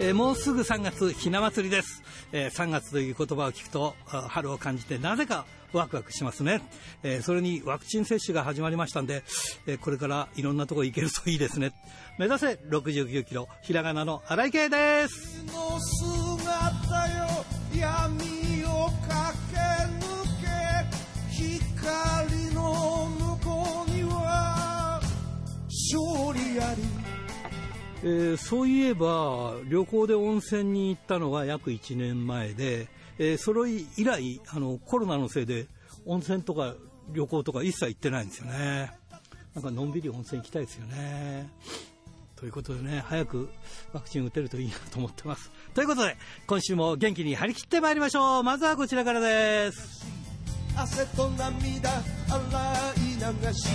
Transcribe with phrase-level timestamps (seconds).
[0.00, 6.62] え、もうすぐ3月ひな祭りです、えー、3月という言葉を聞くと春を感じてなぜかワクワクしますね、
[7.02, 9.22] えー、それにワクチン接種が始まりましたんで、
[9.66, 11.72] えこれからいろんなとこ行けるといいですね。
[12.18, 15.44] 目指せ69キロひらがなの荒井圭です。
[28.08, 35.66] えー、そういえば旅行で温泉に行ったのが約1年前で、えー、それ以来あのコロナのせいで
[36.06, 36.74] 温泉とか
[37.12, 38.92] 旅行とか一切行ってないんですよね。
[39.54, 41.50] なんかのんびり温泉行きたいですよね。
[42.34, 43.50] ということでね早く
[43.92, 45.50] ワクチン打てるといいなと思ってます。
[45.74, 48.42] ということで今週も元気に張り切ってまいりましょう。
[48.42, 50.06] まずはこちらからです。
[50.74, 52.42] 汗と涙洗
[52.96, 53.68] い流し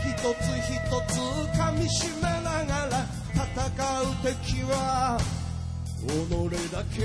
[0.00, 1.20] 一つ一つ
[1.56, 3.19] 噛みしめながら
[3.54, 3.66] 戦う
[4.22, 5.18] 敵は
[6.06, 6.10] 己
[6.72, 7.00] だけ。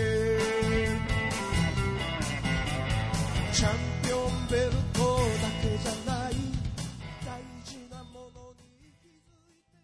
[3.52, 3.72] チャン
[4.04, 6.34] ピオンベルトだけじゃない。
[7.26, 9.78] 大事なものに気づいて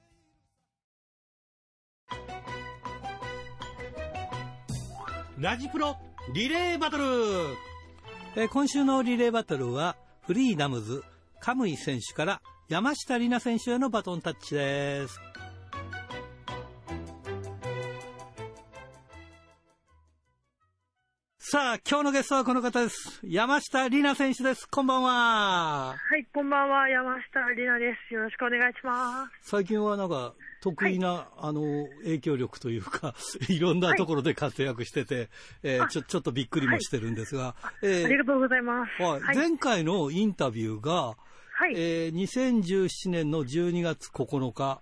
[5.36, 5.42] いる。
[5.42, 5.98] ラジプロ
[6.34, 7.04] リレーバトル。
[8.36, 11.04] え今週のリレーバトルはフリーダムズ
[11.40, 15.31] カムイ選手から山下里奈選手へのバトンタッチです。
[21.52, 23.20] さあ、今日のゲストはこの方です。
[23.26, 24.70] 山下里奈選手です。
[24.70, 25.98] こんばんは。
[25.98, 26.88] はい、こんばんは。
[26.88, 28.14] 山下里奈です。
[28.14, 29.50] よろしくお願いします。
[29.50, 31.62] 最近はなんか、得意な、はい、あの、
[32.06, 33.16] 影響力というか、
[33.50, 35.28] いろんなところで活躍してて、はい、
[35.64, 39.04] えー、ちょ、ちょっとびっくりもしてるんですが、はい、えー、ありがとうございます。
[39.04, 39.36] はい。
[39.36, 41.18] 前回のインタビューが、
[41.52, 44.82] はい、えー、2017年の12月9日、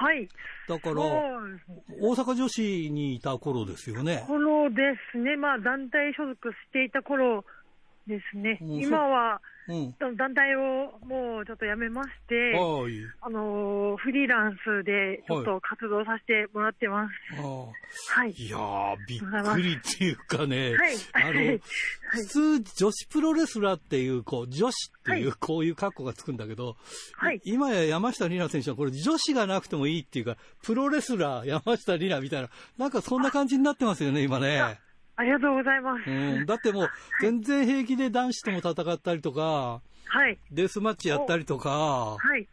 [0.00, 0.26] はい。
[0.66, 4.24] だから、大阪女子にいた頃ですよね。
[4.26, 4.76] 頃で
[5.12, 5.36] すね。
[5.36, 7.44] まあ、団体所属していた頃
[8.06, 8.56] ですね。
[8.62, 9.40] 今は、うん、
[10.16, 17.12] 団体をもうちょっとやめまして、はい、あのフリーランスでちょっと活動させてもらってます。
[18.10, 18.32] はい。
[18.32, 21.58] いやー、びっくりっていうかね、はい、あの、
[22.10, 26.76] 普通女子プロレスラーっていう、こう、女子っていう、こういう格好がつくんだけど、
[27.14, 34.78] はい、今や山下里奈選手はこれ女子がなくてもいいっていうか、プロレスラー山下里奈みたいな、なんかそんな感じになってますよね、今ね。
[35.20, 36.10] ありがとうございます。
[36.10, 40.38] うん、だってもう、全然平気で男子とも戦ったりとか、はい。
[40.50, 42.48] デスマッチやったりとか、はい。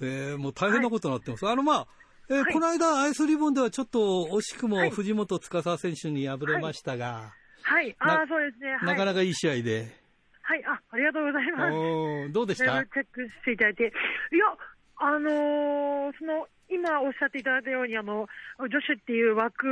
[0.00, 1.44] えー、もう大変なことになってます。
[1.44, 1.86] はい、あの、まあ、
[2.30, 3.98] えーはい、この間、アイスリボンではちょっと
[4.30, 10.00] 惜しくも藤本司選手に敗れましたが、はい、ああ、そうですね、なかなかいい試合で。
[10.42, 12.32] はい、あ、ありがとうございます。
[12.32, 12.84] どうでした？
[12.84, 13.84] チェックしていただいて。
[13.84, 13.86] い
[14.38, 14.46] や、
[14.98, 18.28] あのー、その、今おっしゃっていただいたように、あの、
[18.58, 19.66] 女子っていう枠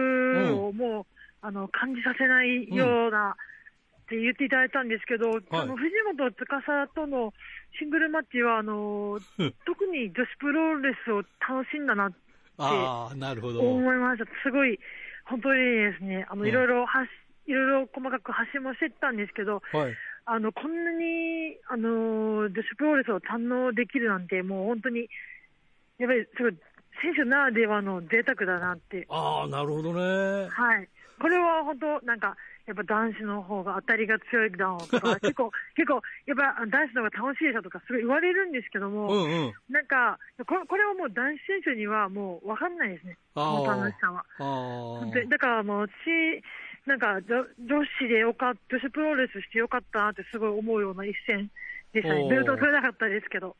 [0.54, 3.36] をもう、あの感じさせないような、
[4.04, 7.32] って言っていただいたんですけど、はい、あの藤本司との
[7.78, 9.20] シングルマッチは、あの
[9.64, 12.16] 特に女子プロレスを楽しんだなって
[12.58, 14.26] 思いました。
[14.42, 14.80] すごい、
[15.26, 17.04] 本当にですね、あの、いろいろは
[17.46, 19.94] いろいろ細かく発信もしてたんですけど、はい、
[20.26, 25.08] あの、こんなに、あの女子プロレスを堪能できるなんて、もう本当に、
[25.98, 26.56] やっぱりすごい、
[27.00, 29.06] 選手ならではの贅沢だなって。
[29.08, 30.48] ああ、なるほどね。
[30.50, 30.88] はい。
[31.20, 32.34] これは本当、なんか、
[32.66, 44.24] やっぱ男子の方が当たりが強いだろうとか、 結構、結構、やっぱ男子の方が楽しいでしょとか、すごい言われるんですけども、うんうん、なんかこれ、これはもう男子選手にはもう分かんないですね、この楽しさは。
[45.12, 46.42] でだからもう、私、
[46.86, 47.20] なんか
[47.58, 51.50] 女子でよかった、女子プロレスしてよかったなってすごい思うような一戦
[51.92, 52.28] でしたね。
[52.30, 53.56] ベルト取れなかったですけど。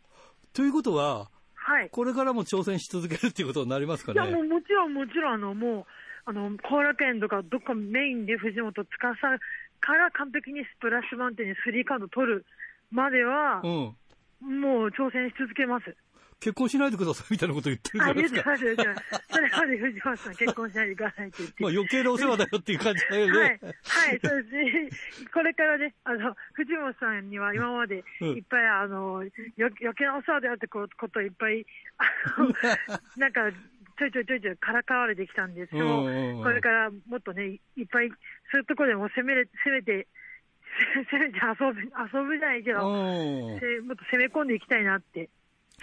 [0.55, 4.21] ということは、はい、これからも挑戦し続けるっていうことになりますかね。
[4.21, 5.87] いや、もうもちろん、もちろん、あの、もう、
[6.31, 8.87] あの、後楽園とかどっかメインで藤本司
[9.81, 12.47] から完璧にスプラッシュマウンテンにスリーカウント取る
[12.93, 13.67] までは、う
[14.47, 15.97] ん、もう挑戦し続けます。
[16.39, 18.51] 結婚しないでくださいみたいなこと言ってるじゃないですか。
[18.53, 21.63] あ、言ってます、それまで藤本さん結婚しないでくださいって言って。
[21.63, 23.33] まあ余計なお世話だよっていう感じだよね。
[23.33, 23.51] はい。
[23.51, 24.91] はい、そうですね。
[25.35, 29.17] これからね、あの、藤本さんには今までいっぱい、あの、
[29.59, 31.67] 余計なお世話だよってこといっぱい、
[31.99, 32.49] あの、
[33.19, 33.51] なんか、
[34.01, 35.85] ちょいちょいちょいちょいからかわれてきたんですけど、
[36.43, 38.09] これからもっとね、いっぱい、
[38.51, 40.09] そういうところでも攻めれ、攻めて、
[41.13, 45.29] 攻めて遊ぶ、遊ぶじゃないけど、もっと攻め込んでいきたいなって。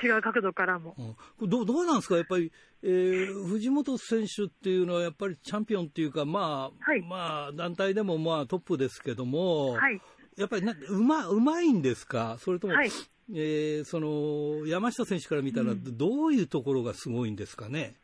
[0.04, 0.96] 違う角度からも。
[1.40, 2.52] うん、どどうなんですか、やっぱり、
[2.84, 10.00] えー、藤本選手っていうのは、やっぱりチャンピオンっていうか、まあ、はい、まあ、団体でもまあトップですけども、はい、
[10.38, 12.92] やっぱりなうまうまいんですか、それとも、はい、
[13.34, 17.96] えー、その、山下選手から見たら、どういうところがすごいんですかね？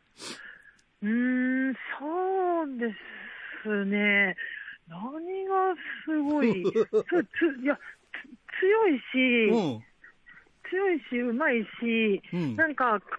[1.02, 2.94] うーん、そうで
[3.62, 4.36] すね。
[4.88, 5.74] 何が
[6.04, 9.84] すごい、 ついやつ強いし、うん。
[10.70, 13.18] 強いし、うまいし、うんなんか、か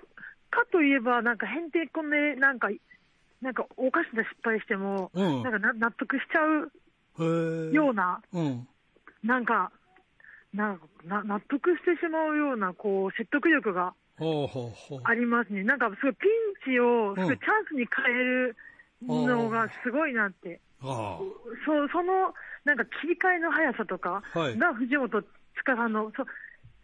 [0.52, 2.70] かといえば、なんか、へんてこで、なんか、
[3.42, 6.72] なんか、おかしな失敗しても、うんなんかな納得しちゃう。
[7.72, 8.68] ような、うん。
[9.24, 9.72] なんか、
[10.54, 13.94] な納得してしまうような、こう、説得力が。
[15.04, 15.64] ありますね。
[15.64, 18.56] なんか、すごいピンチを、すごいチャンスに変える
[19.02, 20.62] のがすごいなって。
[20.82, 21.20] あ
[21.66, 22.34] そう、その、
[22.64, 24.58] なんか切り替えの速さとかはい。
[24.58, 25.24] が藤本
[25.58, 26.26] 塚さんの、そ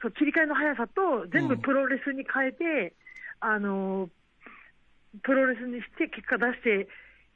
[0.01, 1.62] そう切り替えの速さと全部うん。
[1.62, 2.94] プロレスに変えて、
[3.39, 4.10] あの、
[5.24, 6.88] プロレスにして結果出して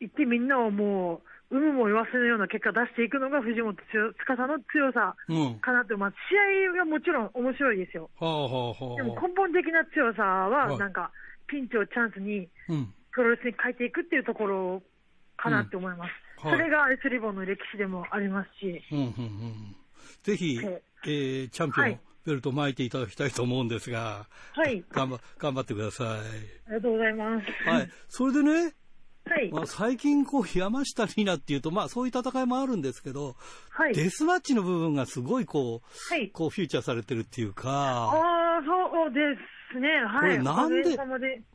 [0.01, 1.21] いってみんなをもう、
[1.55, 3.75] 有無も言わせぬような結果出していくのが藤本
[4.19, 5.15] 塚さんの強さあ。
[5.27, 5.59] うん。
[5.59, 6.19] かなと思います。
[6.27, 6.35] 試
[6.73, 8.09] 合がもちろん面白いですよ。
[8.19, 9.21] はあはあはでもあ。
[9.27, 11.11] 根本的な強さはなんか、
[11.47, 12.93] ピンチをチャンスにうん。
[13.13, 14.83] プロレスに変えていくっていうところ
[15.37, 16.07] かなって思います。
[16.07, 19.75] はいそれがアイスリボンの歴史でもありますし、うん、うん、うん。
[20.21, 26.07] ぜひ、ええー、チャンピオン、はいベルト巻いていただきたいと思うんですが、はい、頑張、頑張ってください。
[26.07, 27.69] ありがとうございます。
[27.69, 27.89] はい。
[28.09, 28.73] それでね、
[29.27, 33.35] はい、まあ、最近こう、山下里奈っていうと、まあ、そういう戦いもあるんですけど、
[33.71, 36.29] はい、デスマッチの部分がすごいこう、はい。
[36.29, 39.19] こう、フューチャーされてるっていうか、ああ、そうで
[39.73, 39.89] すね。
[40.05, 40.37] はい。
[40.37, 40.97] これなんで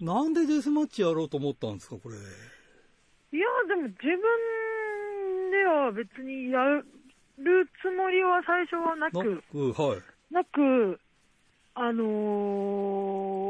[0.01, 2.17] なんでデスマッチやろうと思ったんですか、これ。
[2.17, 2.19] い
[3.39, 6.85] や、でも自分では別にやる
[7.81, 10.35] つもりは最初はななく、く、はい。
[10.35, 11.01] なく、
[11.75, 13.50] あのー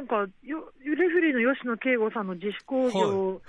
[0.00, 3.42] なんかよ、レフェリーの吉野圭吾さんの自主工業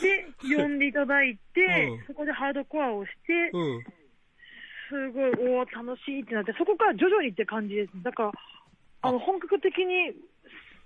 [0.00, 1.60] で呼んでいただいて、
[1.92, 3.84] うんそこでハードコアをして、うん。
[4.88, 7.90] すごい、おお、楽しいってなって、そこから徐々にって感じです。
[8.02, 8.32] だから、
[9.02, 10.14] あの、本格的に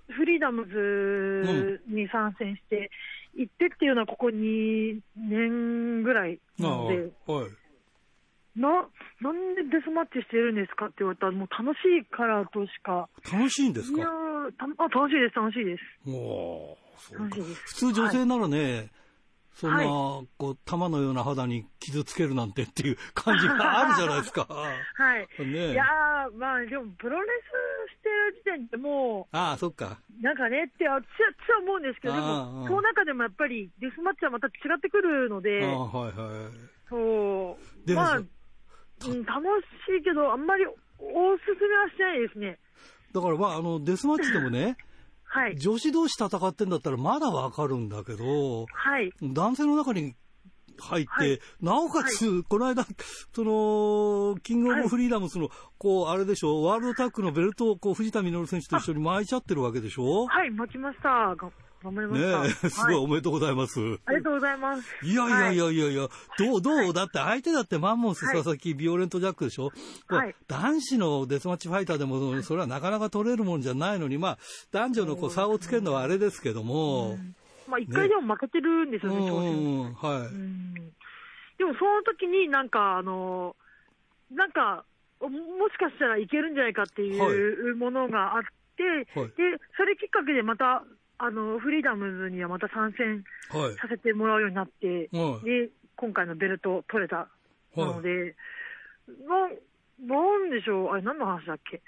[0.09, 2.91] フリーダムズに参戦して
[3.35, 7.49] 行ってっていうのは、ここ2年ぐらいなので、はい。
[8.59, 8.87] な、
[9.21, 13.07] なんでデスマッチしてるんですかって言われたら、もう楽しいからとしか。
[13.31, 14.28] 楽しいんですいやかーた
[14.77, 15.83] あ、楽しいです、楽しいです。
[16.07, 18.91] おーそうか普通女性ならね、
[19.53, 24.47] そんな、はこう、玉のような肌に傷つけるなんてっていう感じがあるじゃないですか。
[24.95, 25.27] はい。
[25.45, 27.27] ねいやー、まあ、でも、プロレ
[27.87, 29.99] スしてる時点でもああ、そっか。
[30.19, 36.69] う、なんかねって、私は私は思うんですけど、でも、その中でもやっぱり、デスマッチはまた違ってくるのあで、あ、はいはい。
[36.89, 37.57] そ
[37.87, 38.25] う、まあ、楽
[39.87, 40.73] しいけど、あんまりお
[41.37, 42.59] すすめはしないですね。
[43.13, 44.77] だからまあ、あの、デスマッチでもね、
[45.23, 45.57] はい。
[45.57, 49.11] 女子同士戦ってんだったらまだわかるんだけど、はい。
[49.21, 50.15] 男性の中に
[50.79, 52.85] 入って、はいなおかつ、この間、
[53.35, 60.25] その、キングオブフリーダムスの、こう、あれでしょ、ワールドタッグのベルトを、こう、藤田実選手と一緒に巻いちゃってるわけでしょ？
[60.25, 61.35] はい、待ちました。
[61.83, 62.43] が頑張りました。
[62.43, 63.79] ねえ、すごいはおめでとうございます。
[64.05, 65.05] ありがとうございます。
[65.05, 68.35] いやいやいやいやいや、どう、どう、だって相手だってマンモス、はい。
[68.35, 69.71] 佐々木、ビオレントジャックでしょ、
[70.07, 70.35] はい。
[70.47, 74.37] 男子のデスマッチファイターでも、それはなかなか取れるもんじゃないのに、まあ、
[74.71, 77.17] 男女のこう差をつけるのはあれですけども、
[77.67, 80.73] まあ、一回でも負けてるんですうよね、挑戦ん、うん、はうん。
[80.73, 83.55] でもその時になんか、あの、
[84.31, 84.85] なんか、
[85.21, 88.41] ももしかしたらいけるんじゃないかっていうものがあっ
[88.77, 88.83] て、
[89.19, 89.27] はい。
[89.29, 90.83] で、それきっかけでまた、
[91.19, 93.23] あの、フリーダムズにはまた参戦
[93.53, 93.75] い、はい。
[93.75, 95.45] させてもらうようになって、はい。
[95.45, 97.27] で、今回のベルト取れた
[97.75, 98.35] なので、
[99.27, 99.49] な
[100.01, 101.81] なんでしょう、あれ何の話だっけ？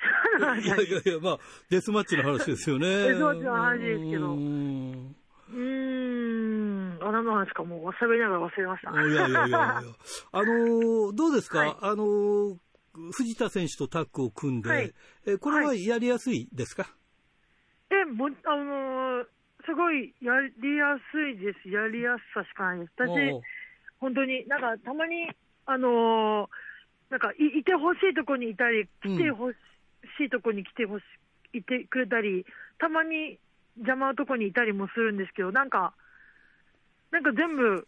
[0.62, 2.88] いやいやいや、まあ、デスマッチの話ですよね。
[3.08, 4.34] デスマッチの話ですけど。
[4.34, 5.16] うん。
[5.50, 8.92] うーん、あ、何の話かもう喋りながら忘れました。
[8.92, 9.82] いやいやいやいや。
[10.34, 11.76] あのーどうですか、はい。
[11.82, 12.58] あのー
[13.14, 14.94] 藤田選手とタッグを組んで、はい。
[15.26, 16.94] えこれはやりやすいですか、
[17.92, 19.26] え、も、あのー
[19.64, 21.70] すごいやりやすいです。
[21.70, 22.92] やりやすさしかないです。
[22.98, 23.46] 私
[24.00, 25.30] 本当に、なんか、たまに、
[25.68, 26.50] あのー
[27.12, 29.56] なんかい、いてほしいとこにいたり、来てほし
[30.26, 31.04] いとこに来てほし
[31.54, 32.46] い、いてくれたり、
[32.80, 33.38] たまに
[33.76, 35.94] 邪魔なとこにいたりもするんですけど、なんか、
[37.12, 37.88] なんか全部、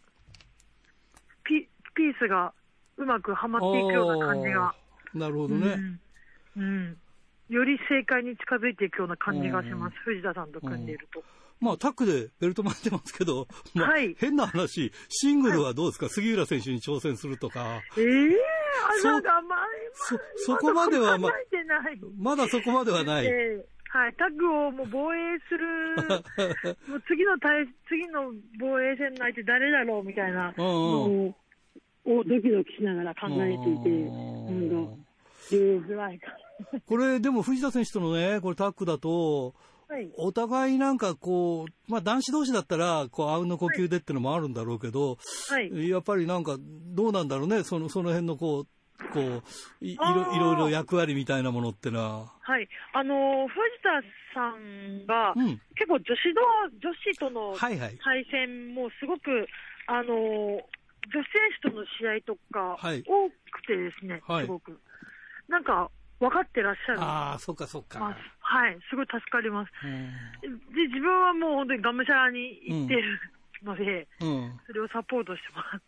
[1.45, 2.53] ピ、ピースが
[2.97, 4.75] うまくはまっていくような感じが。
[5.13, 5.79] なるほどね。
[6.55, 6.61] うん。
[6.61, 6.97] うん
[7.49, 9.95] より正解に近づいていくような感じがします。
[10.05, 11.23] 藤田さんと組んでいると。
[11.59, 18.37] まあ、タッグでベルト巻いてますけど、 まあ、はい変な話、シングルはどうですか、杉浦選手に挑戦するとか、ええ
[18.89, 21.31] あ、そうなんか、まあ、そそこまではま。
[22.17, 23.25] まだそこまではない。
[23.25, 25.95] ええはい、タッグをもう防衛する、
[26.89, 31.35] もう次の対、次の防衛戦の相手誰だろうみたいなのを、
[32.03, 34.73] をドキドキしながら考えていて、うん。
[34.73, 34.93] なんか、
[35.51, 36.35] 言いづらいか
[36.85, 39.53] これ、でも藤田選手とのね、これタッグだと、
[39.89, 39.95] ら。
[39.95, 40.11] はい。
[40.17, 45.17] お互いなんかこう、まあ男子同士だったら、こう、あうんの呼吸でってのもあるんだろうけど、
[45.49, 45.89] はい。
[45.89, 48.67] やっぱりなんか、どうなんだろうね、その、その辺のこう、
[49.11, 52.33] こう、いいろいろいろ役割みたいなものってのは。
[52.41, 52.67] はい。
[52.93, 54.01] あのー、藤田
[54.33, 55.61] さんが、うん。
[55.75, 57.97] 結構女子同、女子とのはいはい。
[58.03, 59.47] 対戦もすごく、
[59.87, 60.63] あのー、女子
[61.11, 61.23] 選
[61.61, 64.79] 手との試合とか、はい多くてですね、はいすごく。
[65.49, 65.91] なんか、
[66.23, 67.01] 分かってらっしゃる。
[67.01, 67.99] ああ、そっかそっか。
[68.39, 68.77] はい。
[68.89, 69.71] すごい助かります。
[69.83, 70.57] うん。
[70.73, 73.19] で、自分はもう本当にがむしゃらに行ってる
[73.63, 74.59] ので、うん。
[74.65, 75.81] それをサポートしてもらっ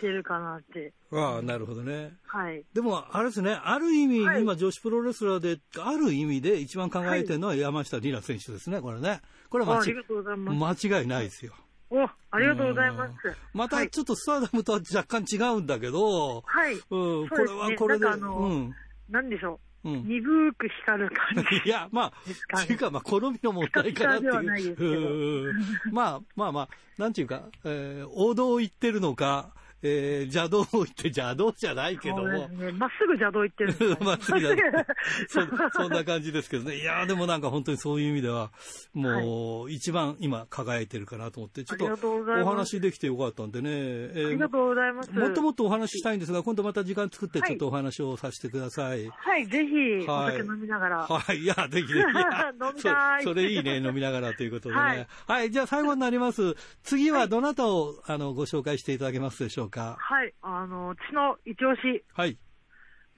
[0.00, 0.92] てるかなって。
[1.12, 2.14] ああ、なるほどね。
[2.26, 2.64] はい。
[2.74, 9.20] でも、あれですね、ある意味、はい今、女子プロレスラーで、ある意味で一番輝いてるのは山下里奈選手ですね、これね。
[9.50, 11.54] これは間違いないですよ。
[11.90, 13.12] お、ありがとうございます。
[13.52, 16.74] またはいちょっとスターダムとは若干違うんだけど、はい。
[16.74, 18.74] うん、これはこれで、なんかあのうん、
[19.10, 19.96] なんでしょうう。
[19.96, 20.06] ん。
[20.06, 21.56] 鈍く光る感じ。
[21.64, 24.26] いや、まあ、ですかねっていうか、まあ、好みの問題かなって
[24.60, 25.54] いいう。
[25.90, 32.72] まあ、まあまあ、なんていうか、えー王道を言ってるのか、えー邪道を言って邪道じゃないけどもそうです、ね。
[32.72, 34.84] まっすぐ邪道行ってるんですか まっすぐ邪道
[35.28, 36.76] そそんな感じですけどね。
[36.76, 38.50] いやーでもなんか本当にそういう意味では、
[38.94, 43.70] もう、一番今輝いてるかなと思って、ちょっとお話できてよかったんでね。
[43.72, 45.12] えーありがとうございます。
[45.12, 49.08] もっともっとお話ししたいんですが、今度また時間作ってはいちょっとお話をさせてください。
[49.08, 51.06] はい、ぜひ、おはい酒飲みながら。
[51.06, 51.98] はい、いや、ぜひぜひ。
[52.62, 54.80] 飲みたいそそれいいね、飲みながらということでね。
[54.80, 56.54] ははいい、じゃあ最後になります。
[56.82, 59.69] 次はどなたを、あの、ご紹介していただけますでしょうか？
[59.98, 62.36] はい、あの、血の一押し、はい。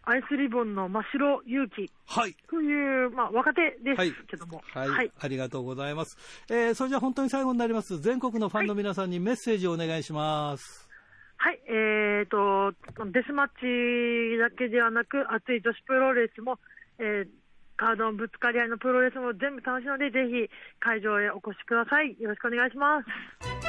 [0.05, 2.35] アイスリボンの真城勇気はい。
[2.51, 4.61] という、まあ、若手ではいすけども。
[4.75, 5.13] はい、はい。
[5.17, 6.19] ありがとうございます。
[6.51, 8.01] えー、それじゃあ本当に最後になります。
[8.01, 10.89] 全国のファンの皆さんにメッセージをお願いします。
[11.37, 12.73] はい、えーと、
[13.11, 16.59] デスマッチだけではなく、熱い女子プロレスも、
[16.99, 17.29] えー、
[17.77, 22.17] カードのぶつかり合いのプロレスも全部楽しいので、ぜひ会場へお越しください。
[22.21, 23.62] よろしくお願いします。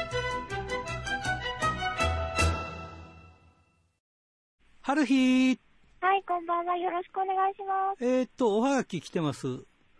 [4.85, 5.59] 春日
[6.01, 6.75] はい、こんばんは。
[6.75, 8.03] よろしくお願いします。
[8.05, 9.47] えーっと、おはがき来てます。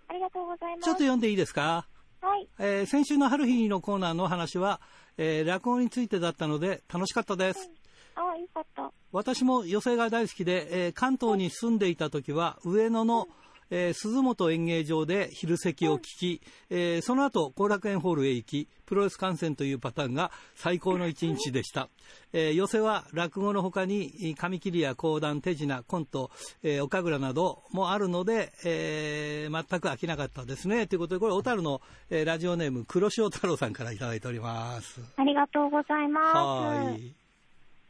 [0.09, 0.83] ありがとうございます。
[0.83, 1.87] ちょっと読んでいいですか？
[2.19, 2.49] はい。
[2.59, 4.81] えー先週の春日のコーナーの話は、
[5.17, 7.71] えー落語についてだったので楽しかったです。
[8.15, 8.91] あ、よかった。
[9.13, 13.29] 私も寄席が大好きで、えー関東に住んでいた時は上野の、
[13.75, 21.89] えー鈴本演芸場で昼席を聞き、えーその後後楽園ホールへ行きプロレス観戦というパターンが最高の一日でした、
[22.33, 26.29] えー寄席は落語の他に紙切りや講談手品コント、
[26.61, 30.85] えー、お神楽などもあるので、えー全く飽きなかったですね。
[30.85, 35.01] ということでこれ小樽の、えーラジオネーム黒潮太郎さんからいただいております。
[35.17, 36.37] ありがとうございます。
[36.37, 37.13] はい。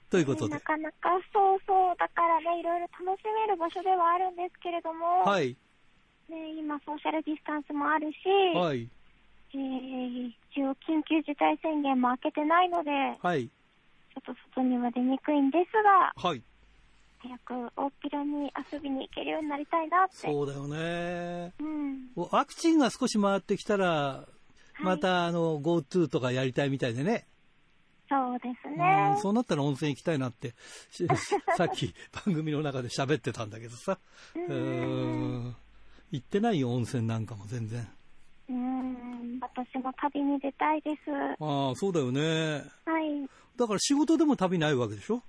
[0.10, 0.54] ということで。
[0.54, 5.58] なかなかそうそう、だからね、いろいろ楽しめる場所ではあるんですけれども、はい
[6.30, 8.18] ね、今、ソーシャルディスタンスもあるし、
[8.56, 8.90] はい。
[9.54, 13.48] えー一応、緊急事態宣言も明けてないので、はい。
[13.48, 16.42] ちょっと外には出にくいんですが、はい。
[17.20, 20.16] 早く大っぴらに遊びに行けるようになりたいなって。
[20.18, 21.54] そうだよね。
[21.60, 22.10] うん。
[22.16, 24.28] ワクチンが少し回ってきたら、
[24.82, 27.26] またあの GoTo とかやりたいみたいでね、
[28.10, 29.18] そうですうねん、。
[29.18, 30.54] そうなったら温泉行きたいなって、
[30.92, 31.08] し
[31.58, 31.94] さっき
[32.26, 33.98] 番組の中で喋ってたんだけどさ、
[34.36, 35.56] うん
[36.14, 37.88] 行ってないよ、温泉なんかも全然。
[38.50, 41.12] うん、私も旅に出たいです。
[41.40, 42.22] ああ、そうだよね。
[42.86, 43.28] はい。
[43.58, 45.24] だから仕事でも旅ないわけでしょ？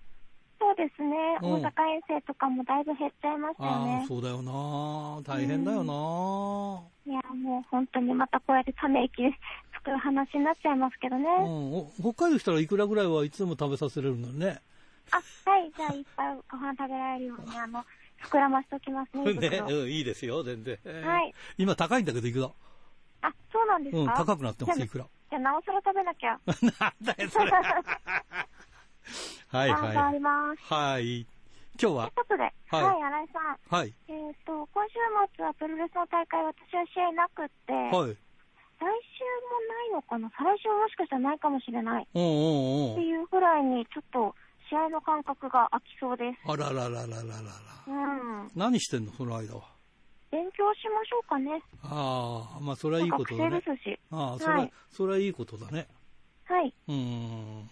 [0.60, 1.38] そうですね。
[1.42, 4.04] うん大阪遠征とかもだいぶ減っちゃいましたよああ、ね。
[4.06, 5.22] そうだよな。
[5.22, 5.92] 大変だよな。
[7.06, 9.22] いや、もう本当にまたこうやってため息
[9.72, 11.24] 作る話になっちゃいますけどね。
[11.40, 14.60] うん、お北海道来たらいくらぐらいはいつでも食べさせれるのにね。
[15.12, 15.16] あ、
[15.50, 15.72] はい。
[15.76, 17.84] じゃあいっぱいご飯食べられるように、あの、
[18.30, 19.30] 膨らましときますね。
[19.32, 20.78] 胃ね、袋うん、いいですよ、全然。
[21.04, 21.34] はい。
[21.58, 22.50] 今高いんだけど、いくら？
[23.22, 24.00] あ、そうなんですか？
[24.00, 25.04] うん、高くなってます、いくら。
[25.30, 26.38] じゃあなおさら食べなきゃ。
[26.80, 27.50] なんだよ、それ。
[29.48, 30.60] はいはります。
[30.60, 30.74] い。
[30.74, 31.20] はい。
[31.80, 32.10] 今日は？
[32.10, 32.52] ということで、はい、
[33.02, 33.58] 新井さん。
[33.76, 33.92] はい。
[34.08, 34.94] えっ、と、今週
[35.36, 38.16] 末はプロレスの大会、私は試合なくって、はい。
[38.76, 38.90] 来週も
[39.68, 40.30] ないのかな？
[40.36, 42.08] 再来週もしかしたらないかもしれない。
[42.14, 42.92] うんうんうん。
[42.92, 44.34] っていうぐらいに、ちょっと
[44.74, 46.50] 試合の感覚が空きそうです。
[46.50, 47.84] あららららららら。
[47.86, 47.90] う
[48.44, 48.50] ん。
[48.56, 49.62] 何してんの、その間は。
[50.32, 51.62] 勉強しましょうかね。
[51.84, 53.70] ああ、まあ、それはいいことだね学生。
[53.70, 54.00] ですし。
[54.10, 55.86] ああ、それは、はいそれはいいことだね。
[56.46, 56.74] はい。
[56.88, 57.70] うん。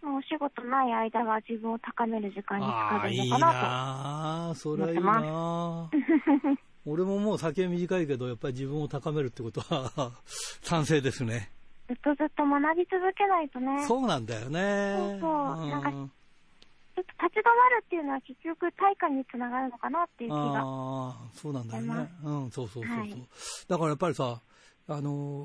[0.00, 5.90] もうお仕事ない間は自分を高める時間に使ああ、いいえるのかななあそれはいい思ってなあ
[6.86, 10.12] 俺ももう先は短いけど、やっぱり自分を高めるってことは、
[10.62, 11.50] 賛成ですね。
[11.88, 11.94] と。
[11.94, 13.84] ずっとずっと学び続けないとね。
[13.86, 14.96] そうなんだよね。
[14.98, 20.38] そうそうなんかやちょっと立ち止まるっていうのは結局対価につながるのかなっていう気が。
[20.38, 20.62] あ
[21.10, 22.10] あ、そうなんだよね。
[22.24, 23.28] うん、そうそうそうそう、はい
[23.68, 24.40] だからやっぱりさ、
[24.88, 25.44] あの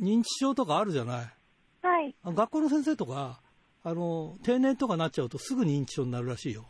[0.00, 1.86] ー認知症とかあるじゃない？
[1.86, 2.14] はい。
[2.24, 3.40] あ学校の先生とか、
[3.84, 6.66] あの定年とかなっちゃうとすぐ認知症になるらしいよ。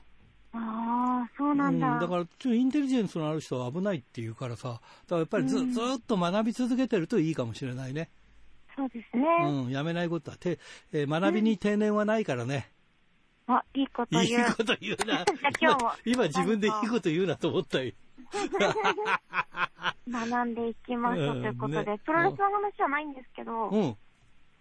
[0.53, 1.93] ああ、そうなんだ。
[1.95, 8.11] うん、だからちょっとインテリジェンスのある人は危ないっていうからさ、だからやっぱりず,、うんずっと学び続けてるといいかもしれないね。
[8.77, 9.25] そうですね。
[9.43, 10.59] うん、やめないことは、て
[10.93, 12.71] えー学びに定年はないからね。
[13.47, 14.55] あ、いいこといい言う。
[14.55, 15.25] こと言うな。
[15.61, 17.93] 今日も今自分でいいこと言うなと思ったよ。
[20.09, 23.97] 学んでいきましょうということで、うんねプロレスの話じゃないんですけど、うん。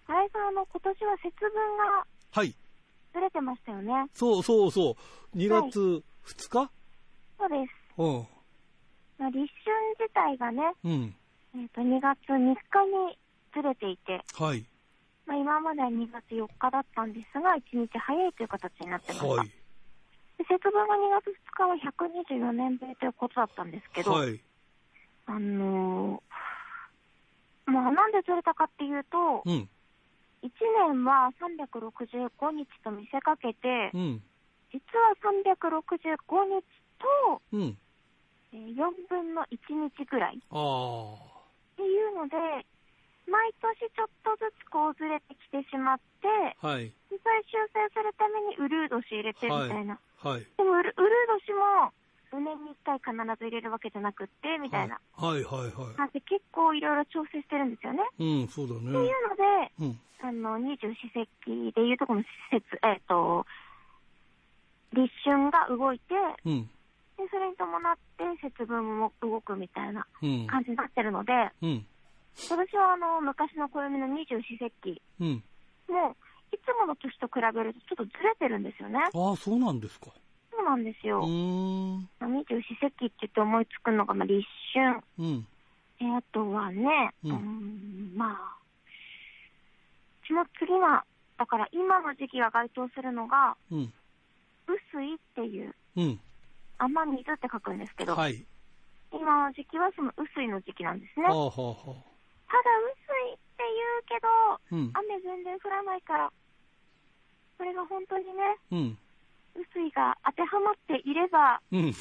[0.07, 2.55] 新井さん、あの、今年は節分がはい。
[3.13, 3.93] ずれてましたよね。
[4.13, 4.97] そうそうそ
[5.33, 5.37] う。
[5.37, 6.71] 2月2日、
[7.37, 7.73] そうです。
[7.97, 8.27] うん。
[9.17, 11.15] まあ立春自体がね、うん。
[11.55, 13.17] えっ、と、2月3日に
[13.53, 14.65] ずれていて、はい。
[15.25, 19.27] まあ、今までは2月4日だったんですが、1日早いという形になってました。
[19.27, 19.47] はい。
[19.47, 21.75] で節分が2月2日は
[22.49, 24.41] 124年ぶりということだったんですけど、はい。
[25.27, 29.69] あのーまあ、なんでずれたかっていうと、うん。
[30.43, 30.49] 1
[30.89, 34.23] 年は365日と見せかけてう、ん。
[34.73, 36.63] 実は365日
[37.29, 37.77] と、うん。
[38.53, 40.39] えー4分の1日ぐらいっ。
[41.77, 42.65] ていうので、
[43.31, 46.27] 毎年ちょっとずつこうずれてきてしまって、
[46.59, 46.91] はい。
[47.07, 49.95] 実際修正するためにウルー年入れてみたいな。
[50.19, 50.43] はい。
[50.59, 51.95] でもウルウルー年も
[52.31, 54.99] 4年に1回必ず入れるわけじゃなくって、みたいな。
[55.15, 58.03] はいはいはなんで結構いろいろ調整してるんですよね。
[58.19, 58.43] い。
[58.43, 58.99] うん、そうだっていうね。
[58.99, 59.99] ので、うん。
[60.23, 63.45] あの、二十四節気でいうとこの施設、えっ、と、
[64.93, 66.69] 立春が動いて、うん。
[67.17, 70.47] で、それに伴って節分も動くみたいなうん。
[70.47, 71.85] 感じになってるので、うん。
[72.49, 75.43] 私はあの、昔の暦の二十四節気うん。
[75.89, 76.15] も、
[76.51, 78.99] いつもの年と比べるとちょっとずれてるんですよね。
[79.13, 80.07] ああ、そうなんですか。
[80.51, 81.21] そうなんですうよ。
[81.21, 82.07] 二
[82.45, 85.01] 十四節気って言って思いつくのが、まあ、立春。
[85.19, 85.47] うん。
[85.99, 88.57] えーあとはね、ううんん、まあ、
[90.27, 91.05] その次は、
[91.37, 93.93] だから今の時期が該当するのが、うん。
[94.67, 96.19] 雨水っていう、うん。
[96.79, 98.45] 雨水って書くんですけど、はい。
[99.13, 101.27] 今の時期はその雨水の時期なんですね。
[101.27, 102.10] ははあ
[102.57, 102.69] はあ。
[102.81, 104.91] 雨水って言うけど、うん。
[104.93, 106.31] 雨全然降らないから、
[107.57, 108.97] それが本当にね、うん。
[109.55, 111.93] 雨水が当てはまっていれば、うん。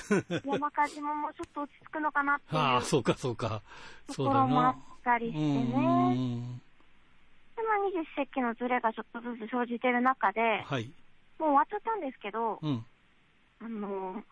[0.45, 3.63] 山火事ももうちょっと落ち着くのかなってい ああ、うそうかそうか。
[4.07, 4.77] とそうだなころもあっ。
[5.03, 6.15] たりうしてね。
[6.15, 6.59] ん。
[7.57, 10.93] で、まあ、二十四節気のズレがちょっとずつ生じてる中で、はい。
[11.39, 12.85] もう終わっちゃったんですけど、うん。
[13.63, 14.23] あの、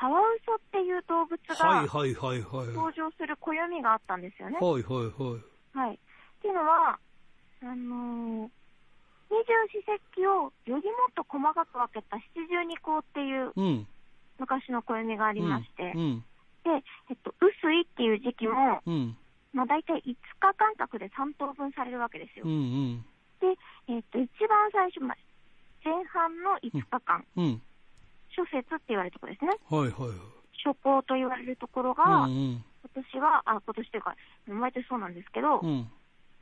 [0.00, 1.86] カワウソっていう動物はい
[2.64, 2.72] が。
[2.72, 3.52] 登場する暦
[3.84, 4.56] があったんですよね。
[4.56, 5.76] はいはいはい。
[5.76, 5.94] はい。
[5.94, 5.98] っ
[6.40, 6.96] ていうのは、
[7.60, 8.50] あのー
[9.30, 13.86] 二十四節気をよりもっと細かく分けた七十二項っていううん。
[14.40, 16.24] 昔の暦がありまして、うん。
[16.64, 19.16] で、えっと、雨水っていう時期も、うん。
[19.52, 20.16] まあ大体5日
[20.56, 22.46] 間隔で3等分されるわけですよ。
[22.46, 22.50] うん。
[22.50, 23.04] うん。
[23.38, 23.54] で、
[23.86, 25.18] えっと、一番最初、まあ
[25.84, 27.62] 前半の5日間、うん。
[28.40, 29.52] 諸節って言われるところですね。
[29.68, 30.18] はいはいはい。
[30.64, 32.64] 諸項と言われるところが、うんうん。
[32.94, 35.88] 今年は、あ、今年というか、毎年そうなんですけど、うん。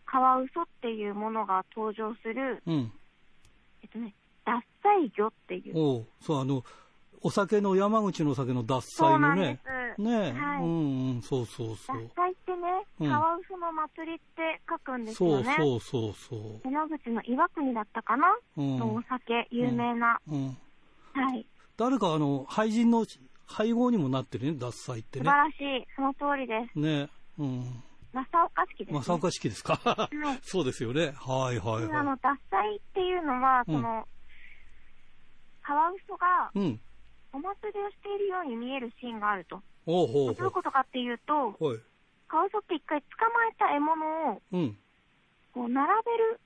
[0.06, 2.92] カワウソっていうものが登場する、うん。
[3.82, 5.72] えっとね、脱菜魚っていう。
[5.76, 6.64] おうそう、あの、
[7.20, 9.60] お酒の、山口のお酒の脱そう菜のなんでね
[9.96, 10.02] す。。
[10.02, 12.14] ねはいうんうん、そうそうそう脱。
[12.14, 12.58] 菜ってね、
[13.00, 15.54] うんカワウソの祭りって書くんですそうよね。
[15.58, 16.60] そうそうそう。
[16.64, 18.78] 山口の岩国だったかな、うん。
[18.78, 20.20] のお酒、有名な。
[20.30, 20.56] うん。
[21.12, 21.44] はい。
[21.78, 23.06] 誰かあの、俳人の
[23.46, 25.24] 配合にもなってるね、脱菜ってね。
[25.26, 25.86] 素晴らしい。
[25.94, 26.78] その通りです。
[26.78, 27.08] ね。
[27.38, 27.82] うん。
[28.12, 29.00] 正岡式です、ね。
[29.00, 29.76] 正岡式ですか？
[29.76, 31.14] はい そうですよね。
[31.16, 34.08] はいはいであの、は脱菜っていうのは、うんその、
[35.62, 36.58] カワウソがい。
[36.58, 36.80] うん。
[37.32, 39.62] お祭りをしているように見えるシーンがあると。
[39.86, 41.64] おうほうどういうほことかっていうと、う。
[41.64, 41.78] はい。
[42.26, 44.78] カワウソって一回捕まえた獲物をうん。
[45.54, 46.40] こう並べる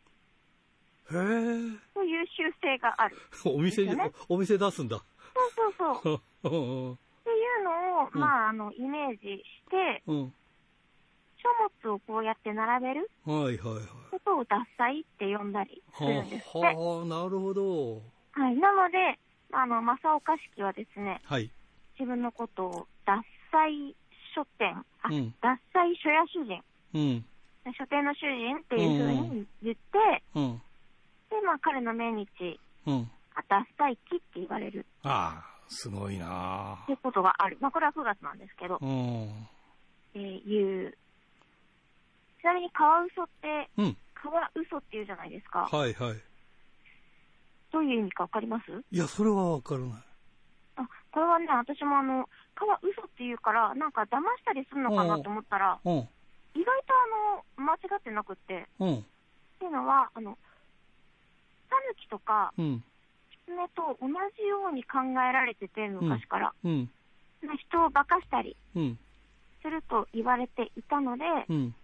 [1.10, 1.78] へえ。
[1.94, 3.16] という習性がある。
[3.46, 3.96] お店に
[4.28, 5.02] お店出すんだ。
[5.34, 6.92] そうそうそう。
[6.94, 10.34] っていうのを、うんまあ、あの、イメージして、うん。
[11.42, 11.48] 書
[11.88, 13.84] 物をこうやって並べるはいはいはい。
[14.12, 16.56] ことを脱菜って呼んだりするんです。
[16.56, 18.02] はあ、はあ、なるほど。
[18.32, 18.56] はい。
[18.56, 19.18] なので、
[19.52, 21.50] あの、正岡式はですね、はい。
[21.98, 23.94] 自分のことを脱菜
[24.34, 26.62] 書店、あ、うん脱菜書屋主人、
[26.94, 27.24] うん。
[27.76, 30.62] 書店の主人っていうふうに言って、うん。
[31.30, 33.10] で、まあ彼の命日、うん。
[33.34, 37.58] あ脱菜期って言われるああ、すごいなってことがある。
[37.60, 39.30] まあこれは9月なんですけど、うん。
[39.30, 39.32] っ
[40.12, 40.96] ていう。
[42.40, 43.96] ちなみにカワウソって、うん。
[44.14, 45.68] カワウソって言うじゃないですか。
[45.70, 46.16] はいはい。
[47.72, 48.70] どういう意味かわかります？
[48.90, 49.90] いや、それはわからない。
[50.76, 56.08] あ、これはね、私もあの、蚊は嘘って言うから、なんか騙したりするのかなと思ったら、うん、意外
[56.64, 56.94] と
[57.56, 59.02] あの、間違ってなくって、うん、っ
[59.58, 60.36] ていうのは、あの、
[61.70, 62.84] タヌキとかうん、
[63.46, 66.52] キツネと同じように考えられてて、昔から。
[66.64, 66.90] うん、
[67.42, 68.98] 人を化かしたりうん、
[69.62, 71.74] すると言われていたので、うん、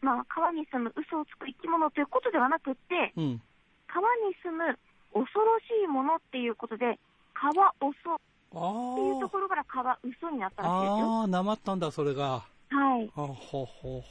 [0.00, 3.40] まあ、川に住む嘘をつく生き物ということではなくって、うん。
[3.88, 4.78] 川に住む
[5.14, 6.98] 恐ろしいものっていうことで、
[7.32, 11.06] 川遅っていうとあころから川嘘になったらしいですよ。
[11.06, 12.42] あ、ああ、なまったんだ、それが。
[12.70, 13.10] はい。
[13.14, 14.02] あほほほ。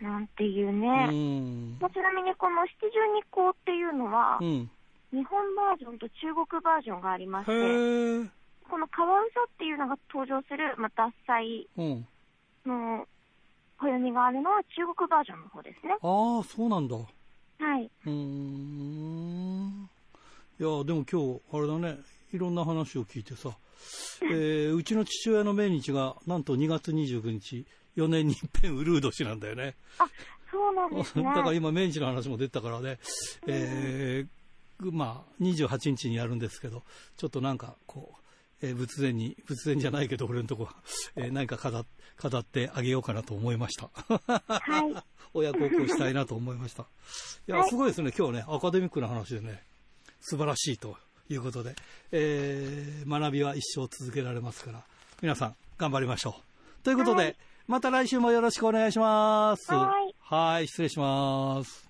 [0.00, 1.06] なんていううね。
[1.06, 1.78] ん。
[1.78, 4.70] まあちなみにこの七十二項っていうのはう、ん。
[5.12, 8.30] 日本バージョンと中国バージョンがありまして。
[8.70, 12.06] このカワウソっていうのが登場する、まあ、脱菜うん。
[12.64, 13.04] の
[13.78, 15.94] 暦があるのは中国バージョンの方ですね。
[16.00, 16.94] ああ、そうなんだ。
[16.94, 17.90] うはい。
[18.06, 19.90] ーん。
[20.60, 21.98] いや、でも今日、あれだね、
[22.32, 23.50] いろんな話を聞いてさ、
[24.22, 29.74] えー うちの父親の命日が、なんと2月29日、4年に一遍ウルー年なんだよね。
[29.98, 30.06] あ、
[30.48, 31.24] そうなんですね。
[31.34, 33.00] だから今、命日の話も出たからね、
[33.48, 34.39] えー
[34.92, 36.82] まあ、28日にやるんですけど、
[37.16, 38.16] ちょっとなんか、こう、
[38.62, 40.68] えー仏前に、仏前じゃないけど、俺のとこ、
[41.16, 43.90] えー何か飾っ飾ってあげようかなと思いました。
[43.94, 45.02] はい。
[45.32, 46.82] 親孝行したいなと思いました。
[46.82, 46.86] い
[47.46, 49.62] や、はいすごいですね、今日ね、アカデミックな話でね、
[50.20, 50.96] 素晴らしいと
[51.28, 51.74] いうことで、
[52.12, 54.84] えー学びは一生続けられますから、
[55.22, 56.36] 皆さん、頑張りましょ
[56.80, 56.82] う。
[56.82, 57.36] ということで、はい
[57.70, 59.72] また来週もよろしくお願いします。
[59.72, 61.88] はいはい、失礼します。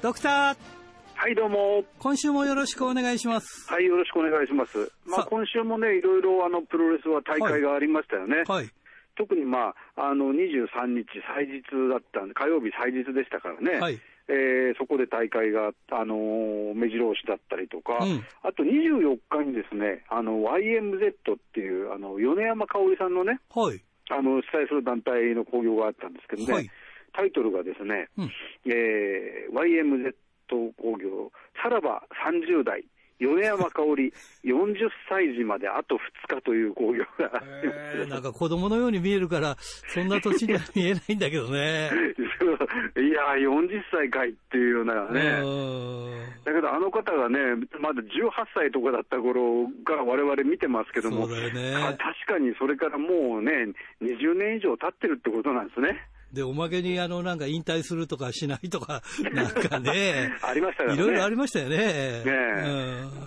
[0.00, 0.81] ドクター、
[1.22, 1.84] はい、どうも。
[2.00, 3.70] 今週もよろしくお願いします。
[3.72, 4.90] はい、よろしくお願いします。
[5.06, 8.42] まさあ、今週もね、いろいろあのプロレスは大会がありましたよね。
[8.48, 8.68] はい、
[9.14, 10.66] 特にまあ、あの23
[10.98, 11.62] 日祭日
[11.94, 13.78] だったんで、火曜日祭日でしたからね。
[13.78, 23.80] はい、えーそこで大会が、あのー目白押しだったりとか、うんあと24日にですね、あの YMZ っていう、あの米山香織さんのね、はい、
[24.10, 26.70] あの主催する団体の興行があったんですけどね、はい
[27.14, 28.32] タイトルがですね、うん
[28.66, 30.14] えー YMZ
[30.56, 32.84] 興行、さらば30代、
[33.18, 34.12] 米山香織、
[34.44, 34.74] 40
[35.08, 35.94] 歳児まであと
[36.30, 39.56] 2日という興行がえーなんか子供のように見えるから、
[39.94, 41.90] そんな年には見えないんだけどね。
[42.96, 45.20] いやー、40歳かいっていうようなうね。
[45.40, 47.38] んだけどあの方がね、
[47.78, 53.68] まだ18歳とかだった頃から我々見てますけども、ねか確かにそれからもうね、
[54.02, 56.08] 20年以上経ってるってことなんですね。
[56.32, 61.02] で、おまけに、あの、なんか引退するとかしないとか、 なんかね、ありましたからね。
[61.02, 61.76] いろいろありましたよね。
[61.76, 62.32] ね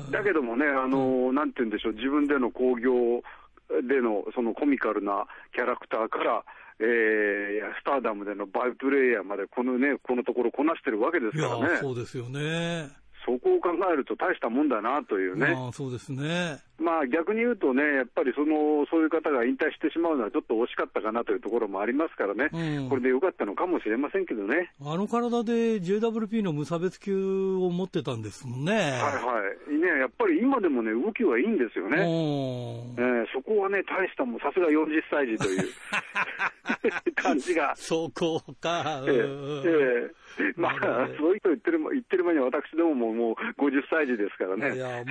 [0.08, 3.24] うんだけどもね、あの、なんて言うんでしょう、自分での興行
[3.88, 6.44] でのそのコミカルなキャラクターから、
[6.80, 11.78] えー、スターダムでのバイプレイヤーまで、このね、このところこなしてるわけですからね。
[11.78, 13.05] そうですよね。
[13.26, 15.54] そこを考えると大したもんだなというね。
[15.54, 16.60] まあ、そうですね。
[16.78, 22.50] まあ逆に言うとね、やっぱりその、そういう方が引退してしまうのはちょっと惜しかったかなというところもありますからね。
[22.52, 24.72] うんこれでよかったのかもしれませんけどね。
[24.82, 28.74] あの体で JWP の無差別級を持ってたんですもんね。
[28.74, 29.74] はいはい。
[29.74, 31.98] ね、やっぱり今でもね、動きはいいんですよね。
[31.98, 35.70] うんえーそこはね、大したもん、さすが40歳児という
[37.16, 37.74] 感じが。
[37.76, 39.04] そこか。
[39.08, 40.25] ええうんええ
[40.58, 44.76] まあそういう人言ってる言ってる前に私どもももう50歳児ですからね。
[44.76, 45.04] いや、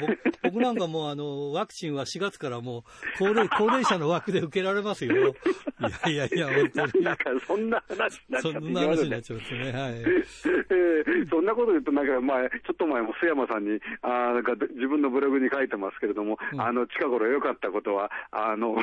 [0.42, 2.82] 僕なんかもうあの、 ワクチンは4月からもう、
[3.18, 5.14] 高齢、高齢者の枠で受けられますよ。
[5.14, 5.26] いや
[6.08, 7.04] いやいや、本当に。
[7.04, 9.22] なんかそんな話になっちゃそってんな話になっね。
[9.22, 9.72] ちゃうんですね。
[9.72, 9.92] はい。
[10.04, 18.76] えーそんなこと言うと、なんか前、ちょっと前も須山さんに、あーなんか自分のブログに書いてますけれども、うんあの、近頃良かったことは、あの、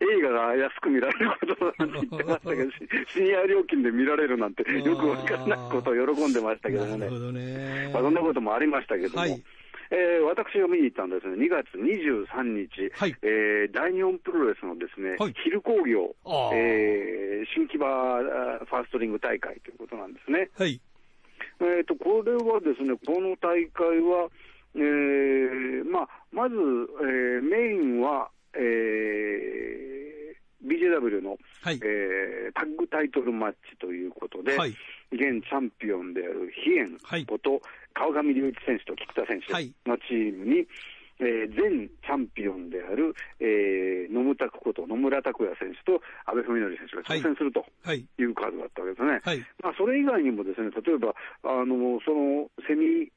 [0.00, 2.78] 映画が安く見られることなんて言ってましたけど、シ
[3.14, 7.10] シニア料金で見られるなんて、よくわからないことを喜んでましたけどもねなる。
[7.12, 7.90] ほどね。
[7.92, 9.42] まあ、そんなこともありましたけども、はい
[9.92, 16.14] えー私が見に行ったんですね、2月23日、はいえー大日本プロレスのですね、はい昼工業
[16.54, 20.48] えー新木場ファーストリング大会ということなんですね。
[20.56, 20.80] はい。
[21.60, 24.30] えー、とこれはですね、この大会は、
[24.76, 29.89] えーまあ、まず、えーメインは、えー
[30.64, 31.80] BJW の、はい。
[31.82, 34.70] えータッグタイトルマッチということで、はい
[35.12, 37.60] 現チャンピオンである飛燕はいこと
[37.94, 40.66] 川上隆一選手と菊田選手はいのチームに、
[41.20, 48.04] えー前チャンピオンである、えー野村拓こと野村拓也選手と阿部文則選手が挑戦するとはい。
[48.18, 49.20] いうカードだったわけですね。
[49.22, 49.38] はい。
[49.62, 53.08] まあ、それ以外にもですね、例えば、あの、そのセミ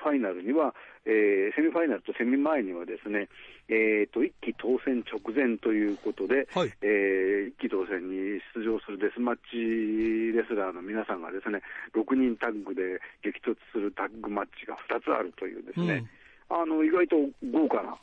[0.00, 3.28] ファイナルには、えー、セミファイナルとセミ前にはですね、
[3.68, 11.62] えーと、一期当選直前ということで、はい、えー、一期当選に出場するデスマッチレスラーの皆さんがですね、
[11.94, 16.08] 6人タッグで激突するタッグマッチが2つあるというですね、
[16.50, 17.16] うん、あの意外と
[17.52, 17.94] 豪華な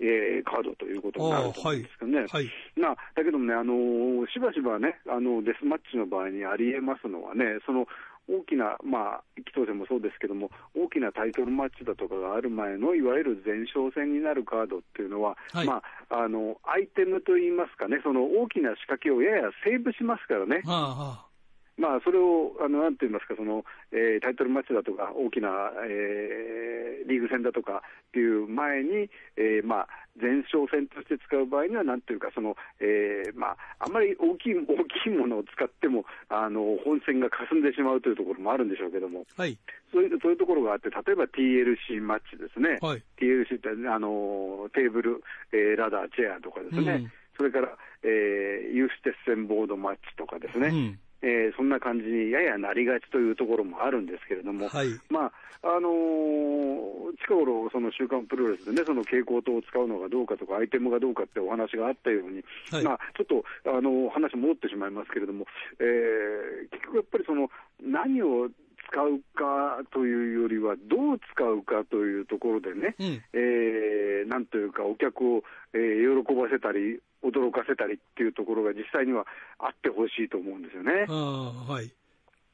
[0.00, 7.86] えー、カードということになると思うんですけどね、はいはい、まあ、だけどもね、あのしばしばね、あのデスマッチの場合にありえますのはね、その
[8.28, 20.62] 大きな、まあ、紀藤戦もそうですけども、大きなタイトルマッチだとかがある前の、いわゆる前哨戦になるカードっていうのは、はい、まあ、あのアイテムといいますかね、その大きな仕掛けをややセーブしますからね。
[20.64, 20.94] はあは
[21.28, 21.33] あ
[21.76, 25.48] まあ、それを、あのなんて言いますか、そのえー、タイトルマッチだとか、大きな、
[25.86, 29.88] えー、リーグ戦だとかっていう前に、えーまあ、
[30.20, 39.58] 前哨戦として使う場合には、なんていうか、そのえーまあ、あんまり大きい大きいものを使ってもあの、本戦が霞んでしまうというところもあるんでしょうけども、はい、
[39.92, 46.92] そういうそういうところがあって、例えば TLC マッチですね、はい、TLC ってあのテーブル、えー、ラダー、チェアとかですね。
[46.92, 47.12] うん。
[47.36, 55.32] それから、えー、ユース鉄線ボードマッチとかですね、うんえー、そんな感じにややなりがちというところもあるんですけれども、はい、まあ
[55.64, 65.46] あのー、近頃、その週刊プロレスでね、その蛍光灯を使うのがどうかとか、アイテムがどうかってお話があったように、はい、まあ、ちょっと、あのー、話戻ってしまいますけれども、
[65.80, 67.48] えー、結局やっぱりその、
[67.80, 68.48] 何を
[68.90, 75.42] 使うかというよりは、どう使うかというところでね、うん、えー、なんというか、お客を、
[75.72, 79.26] えー、喜ばせたり、驚かせたりっていうところが実際には
[79.58, 81.06] あってほしいと思うんですよね。
[81.08, 81.90] はい、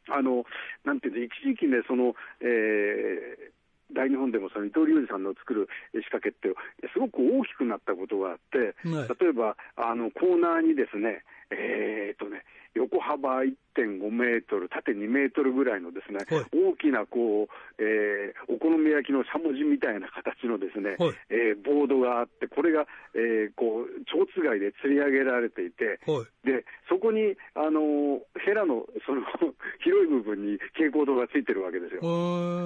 [0.08, 0.44] あの
[0.84, 3.60] なんていう一時期ね、その、えー
[3.92, 6.54] 大日本でもその伊藤隆二さんの作る仕掛けって、
[6.92, 13.42] すごく大きくなったことがあって、はい、例えばあのコーナーにですね、えー、っとね、横幅
[13.76, 29.22] 1.5メートル、縦2メートルぐらいのですね、はい、大きなこう、えー、お好み焼きのしゃもじみたいな形のですね、はい、えー、ボードがあって、これが、えー、こう、蝶つがいで釣り上げられていて、はい、で、そこに、あの、ヘラの、その
[29.84, 32.00] 広い部分に蛍光灯がついてるわけですよ。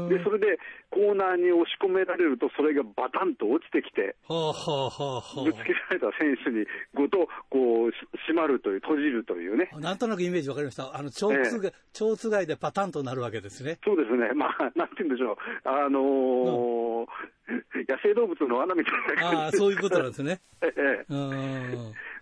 [0.09, 0.59] で、それで
[0.91, 7.91] コーナーに押し込められると、それがバタンと落ちてきて、はあはあはあ、ぶつけられた選手にごと、こう、
[8.27, 9.71] 閉まるという、閉じるというね。
[9.79, 10.94] なんとなくイメージわかりました。
[10.97, 13.79] あの、蝶つが、え蝶つがでパタンとなるわけですね。
[13.85, 14.33] そうですね。
[14.35, 15.37] まあ、なんて言うんでしょう。
[15.65, 17.07] あのー
[17.49, 17.57] うん、
[17.89, 20.41] 野生動物の穴みたいな感じああ、そういうことなんですね。
[20.63, 21.05] ええ。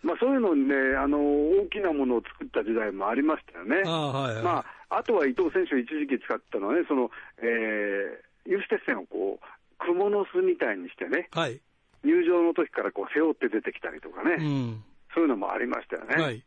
[0.03, 3.83] まあ、そういうのにね、あの大きなものを作った時代もありましたよね。
[3.85, 11.61] あ,、はいはい、まあ、あとは伊藤選手、一時期使ったのはね、その、えー、有刺鉄線をこう、蜘蛛の巣みたいにしてね、はい、
[12.05, 16.23] 入場の時からこう背負って出てきたりとかね、うん、そういうのもありましたよね。
[16.23, 16.43] はい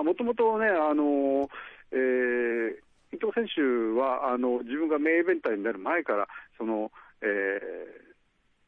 [0.00, 1.50] もともとね、あの
[1.90, 2.76] えー、
[3.12, 3.60] 伊藤選手
[3.98, 8.11] はあの自分が名イベンターになる前から、そのえー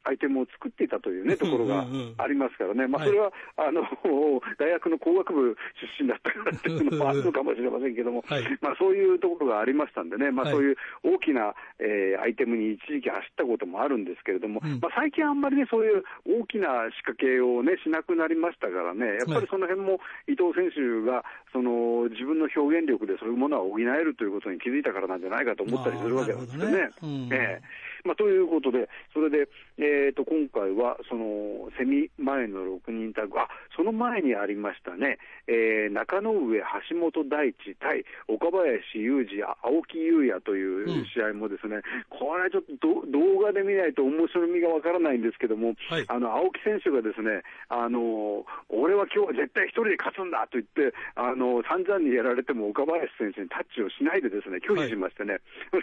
[0.04, 1.86] アイテムを作っていたというね、ところが
[2.18, 3.82] ありますからね、まあ、それは、はい、あの、
[4.58, 5.56] 大学の工学部
[5.98, 26.72] 出身だったからっていうのもあるのかもしれませんけども、はい、まあ、そういうところがありましたんでね、まあ、そういう大きな、えー、アイテムに一時期走ったこともあるんですけれども、うん、まあ、最近あんまりね、そういう大きな仕掛けをね、しなくなりましたからね、やっぱりその辺も伊藤選手が、その、自分の表現力でそういうものは補えるということに気づいたからなんじゃないかと思ったりするわけなんですよね。
[26.72, 26.90] ね。
[27.02, 47.40] うん、えーまあ、ということで、それで、えーと、今回はそのセミ前の6人タッグ、あその前にありましたね、えー、中野上、橋本大地対岡林雄二、青木優也という試合もですね、うん、これはちょっと動画で見ないと面白みがわからないんですけども、はい、あの青木選手がですね、
[47.72, 55.40] あの俺は今日は絶対一人で勝つんだと言って、あの散々にやられても岡林選手にタッチをしないでですね拒否しましてね、
[55.72, 55.82] はい、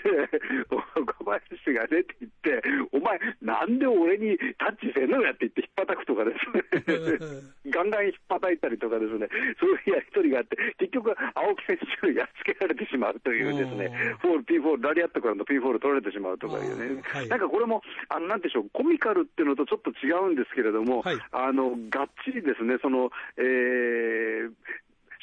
[1.01, 9.27] 岡林が出てって言って、お前、なんで俺にタッチせんのやって言って引っ叩くとかですね、ガンガン引っ叩いたりとかですね、
[9.59, 24.51] そういうやり取りがあって、結局、青木選手にやっつけられてしまうというですね、フォール、P4、ラリアットからの P4 取られてしまうとかいうね、はい、なんかこれも、あのなんでしょう、コミカルっていうのとちょっと違うんですけれども、はい、あのがっちりですね、その、えー、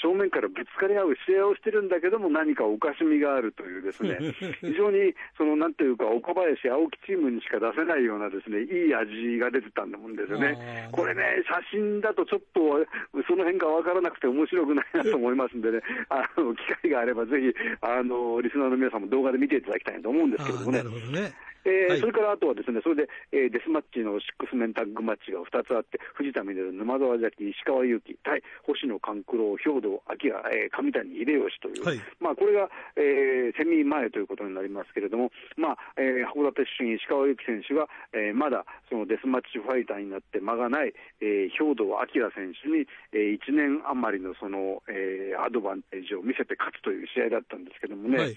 [0.00, 4.18] 正面からぶつかり合う試合をしてるんだけども、何かおかしみがあるというですね、
[4.62, 10.88] 非常に、その、なんていうか、岡林、青木チームにしか出せないようなですね、いい味が出てたんだもんですよね。
[10.92, 12.86] これね、写真だとちょっと、
[13.26, 20.82] その辺が分からなくて面白くないなと思いますんでね、 あの、機会があればぜひ、あの、リスナーの皆さんも動画で見ていただきたいと思うんですけどもね。
[21.22, 22.00] ねえーはい。
[22.00, 32.00] それからあとはですね、それで、えーデスマッチのシックスメンタッグマッチが2つあって、藤田稔、沼澤邪気、石川祐希、対星野勘九郎、兵藤明、えー上谷秀吉という、はい。
[32.20, 48.18] まあ、これが、えーセミ前ということになりますけれども、まあえー函館出身、石川祐希選手が、えーまだそのデスマッチファイターになって間がない、えー兵藤明選手に、え1年余りのその、えーアドバンテージを見せて勝つという試合だったんですけどもね。
[48.18, 48.36] はい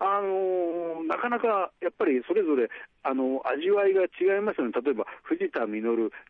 [0.00, 2.68] あのーなかなかやっぱりそれぞれ
[3.02, 5.80] あの味わいが違いますよね、例えば藤田稔、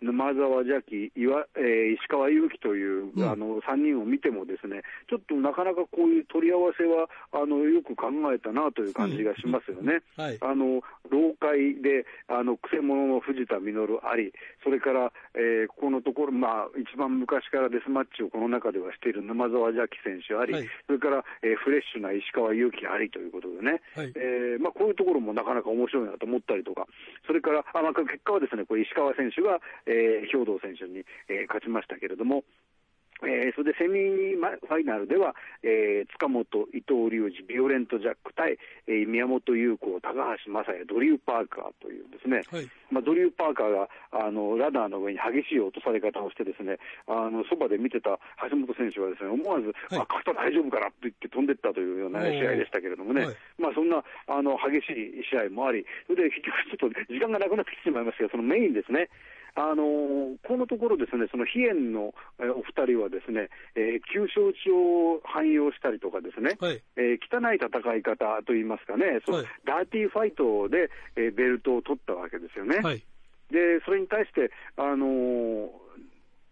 [0.01, 10.01] 沼澤邪気、岩えー石川祐希という、うんあの3人を見ても、ですねちょっとなかなかこういう取り合わせはあのよく考えたなという感じがしますよね。
[10.17, 10.39] はい。
[10.41, 24.13] あの老快であのくせ者の藤田稔あり、それから、えーここのところ、まあ、一番昔からデスマッチをこの中ではしている沼澤邪気選手あり、はいそれから、えーフレッシュな石川祐希ありということでね、はい。
[24.17, 26.87] えーまあ、こういうところもなかなか面白いなと思ったりとか、
[27.27, 32.45] それから、あまあ、結果はですねこれ石川選手が、えー兵藤選手に、えー勝ちましたけれども。
[33.23, 42.69] えーそれでセミファイナルでは、えー塚本、伊藤隆二、ビオレント・ジャック対、えー宮本優子、高橋正也、ドリュー・パーカーというですね、はい。
[42.91, 48.19] まあ、ドリュー・パーカーがあのラダーの上に激しい落とされ方をして、ですねあのそばで見てた
[48.51, 49.99] 橋本選手はですね思わず、はい。
[49.99, 53.37] あ肩大丈夫かなと言って飛んでったというような、ね、試合でしたけれどもね、はい。
[53.59, 59.09] まあ、そんなあの激しい試合もあり、それで結局、ちょっと時間がなくなってきてしまいましたが、そのメインですね。
[59.59, 66.83] あのーこのところですね、その飛燕の、えーお二人はですね、えー急所打ちを汎用したりとかですね、はい。
[66.97, 72.79] えー汚い戦い方といいますかね、そのはいダーティーファイトで、えーベルトを取ったわけですよね。
[72.79, 73.03] はい。
[73.51, 75.88] で、それに対して、あのー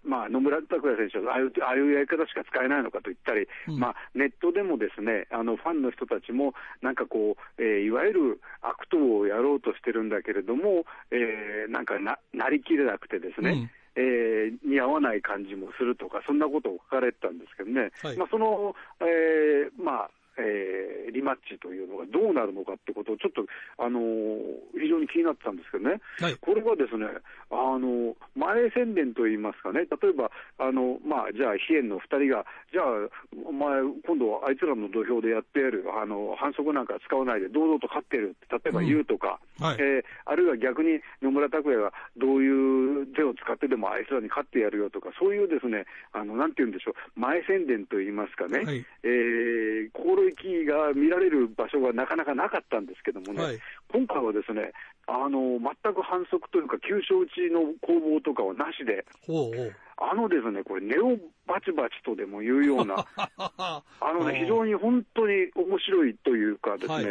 [0.07, 23.47] まあ、野村拓也選手はああいうああいうやり方しか使えないのかと言ったり、うんまあ、ネットでもですねあのファンの人たちも、なんかこう、えーいわゆる悪党をやろうとしてるんだけれども、えーなんかななりきれなくてですね、えー似合わない感じもするとか、そんなことを書かれてたんですけどね、はいまあ、その、えーまあ、えーリマッチというのがどうなるのかってことをちょっと、
[23.79, 26.37] あのー非常に気になってたんですけどね、はい。
[26.37, 27.07] これはですね、
[27.51, 33.09] あの前宣伝といいますかね、例えば、あのまあ、じゃあ、飛燕の2人が、じゃあ、
[33.47, 38.37] お前、今度、あいつらの土俵でやってやる、あの反則なんか使わないで、堂々と勝ってる。
[38.37, 39.77] って、例えば言うとか、はい。
[39.81, 48.85] えーあるいは逆に野村拓也がどういう手を使ってでもあいつらに勝ってやるよとか、そういうですね、あのなんて言うんでしょう、前宣伝といいますかね、はい。
[49.05, 53.59] えー心意気が見られる場所がなかなかなかったんですけどもね、はい。
[53.93, 54.73] 今回はですね、
[55.07, 59.77] あの全く反則というか、急所打ちの攻防とかはなしで、ほうほう。
[59.99, 63.07] あのですね、これ、ネオバチバチとでも言うような、
[63.39, 67.05] あのね、非常に本当に面白いというかですね、はい。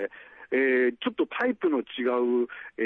[0.51, 2.47] えーちょっとタイプの違う、
[2.77, 2.81] え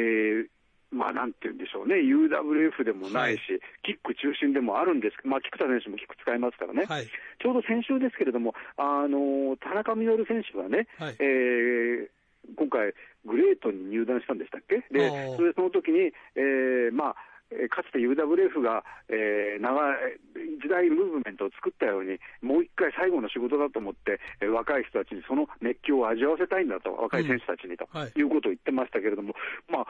[0.46, 0.48] ー
[0.92, 3.42] まあなんて言うんでしょうね、UWF でもないし、
[3.84, 7.06] キック中心でもあるんですけど、まあ、菊田選手もキック使いますからね、はい。
[7.06, 11.16] ちょうど先週ですけれども、あの田中稔選手がね、はい。
[11.20, 12.10] えー
[12.56, 17.16] 今回、グレートに入団したんでしたっけ、でそれでその時に、えーまあ
[17.52, 20.20] えーかつて UWF が、えー長い
[20.62, 28.12] 時代ムーブメントを作ったように、もう一回最後の仕事だと思って、えー若い人たちにその熱狂を味わわせたいんだと、若い選手たちにと、うんはい。
[28.16, 29.34] いうことを言ってましたけれども、
[29.70, 29.88] まあ、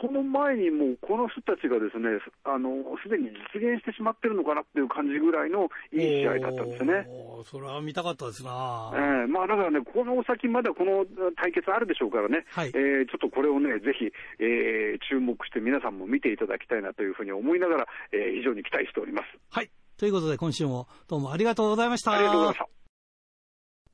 [0.00, 2.70] その前にもうこの人たちがですね、あの
[3.02, 7.06] すでに実現してしまってるのかなっていう感じぐらいのいい試合だったんですね。
[7.44, 8.92] それは見たかったですな。
[8.94, 11.04] ええまあ、だからね、この先まだこの
[11.36, 12.68] 対決あるでしょうからね、はい。
[12.74, 19.28] えーちょっとこれをね、ぜひ、えー注目して皆さんも見ていただきたいなというふうに思いながら、えー非常に期待しております。
[19.50, 19.70] はい。
[19.96, 22.12] ということで、今週もどうもありがとうございました。
[22.12, 22.68] ありがとうございました。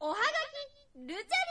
[0.00, 1.50] おはがき、ルチャリ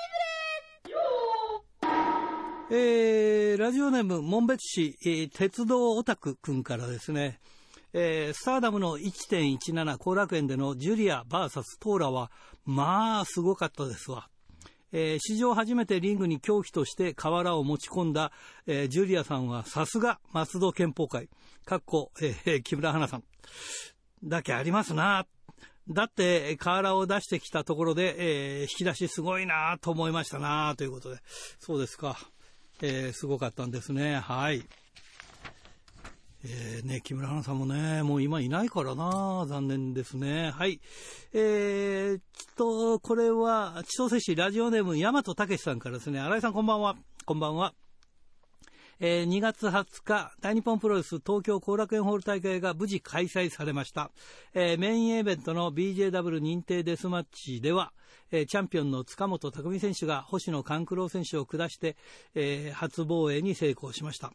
[2.72, 7.40] えー、ラジオネーム、門別市、えー鉄道オタクくんからですね、
[7.94, 12.32] えースターダムの1.17後楽園でのジュリア VS トーラは、
[12.66, 14.30] まあ、すごかったですわ。
[14.92, 18.32] えー史上初めてリングに狂気として瓦を持ち込んだ、
[18.68, 21.30] えージュリアさんはさすが松戸憲法会、
[21.66, 23.24] かっこ、えー木村花さん。
[24.24, 25.26] だけありますな。
[25.90, 31.20] だって、瓦を出してきたところで、えー引き出しすごいなと思いましたなということで。
[31.60, 32.18] そうですか。
[32.82, 34.20] えーすごかったんですね。
[34.20, 34.64] はい。
[36.46, 40.52] えーね、木村花さんもね、もう今いないからな残念ですね。
[40.52, 40.80] はい。
[41.34, 46.96] えー、ちょっと、これは、千歳市ラジオネーム、大和武さんからですね、新井さんこんばんは。
[47.26, 47.74] こんばんは。
[49.02, 54.12] えー2月20日、大日本プロレス東京後楽園ホール大会が無事開催されました。
[54.54, 57.92] えーメインイベントの BJW 認定デスマッチでは、
[58.32, 61.98] えーチャンピオンの塚本匠選手が星野勘九郎選手を下して、
[62.34, 64.32] えー初防衛に成功しました。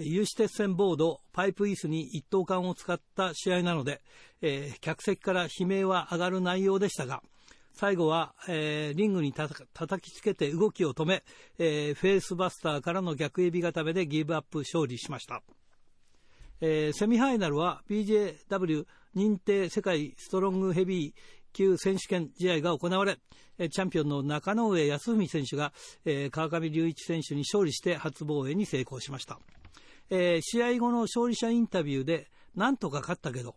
[0.00, 4.00] 有刺鉄線ボード、パイプ椅子に一等間を使った試合なので、
[4.40, 7.20] えー客席から悲鳴は上がる内容でしたが、
[7.72, 11.24] 最後は、えーリングにたた叩きつけて動きを止め、
[11.58, 15.42] えーフェイスバスターからの逆エビ固めでギブアップ勝利しました。
[16.60, 18.86] えーセミファイナルは BJW
[19.16, 21.12] 認定世界ストロングヘビー
[21.52, 23.18] 級選手権試合が行われ、
[23.68, 25.72] チャンピオンの中野上康文選手が、
[26.04, 29.40] えー川上隆一選手に勝利して初防衛に成功しました。
[30.10, 33.56] えー試合後の勝利者インタビューで、なんとか勝ったけど、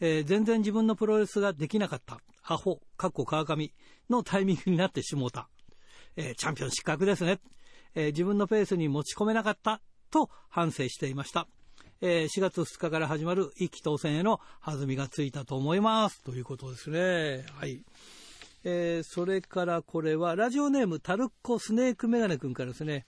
[0.00, 3.72] えー全然自分のプロレスができなかった、アホ、かっこ川上
[4.08, 5.48] のタイミングになってしもうた。
[6.16, 7.40] えーチャンピオン失格ですね。
[7.94, 9.80] えー自分のペースに持ち込めなかった
[10.10, 11.46] と反省していました。
[12.02, 16.22] え4月2日から始まる一期当選への弾みがついたと思います。
[16.22, 17.44] ということですね。
[17.58, 17.82] はい。
[18.64, 23.06] えーそれからこれは、ラジオネームタルッコスネークメガネ君からですね。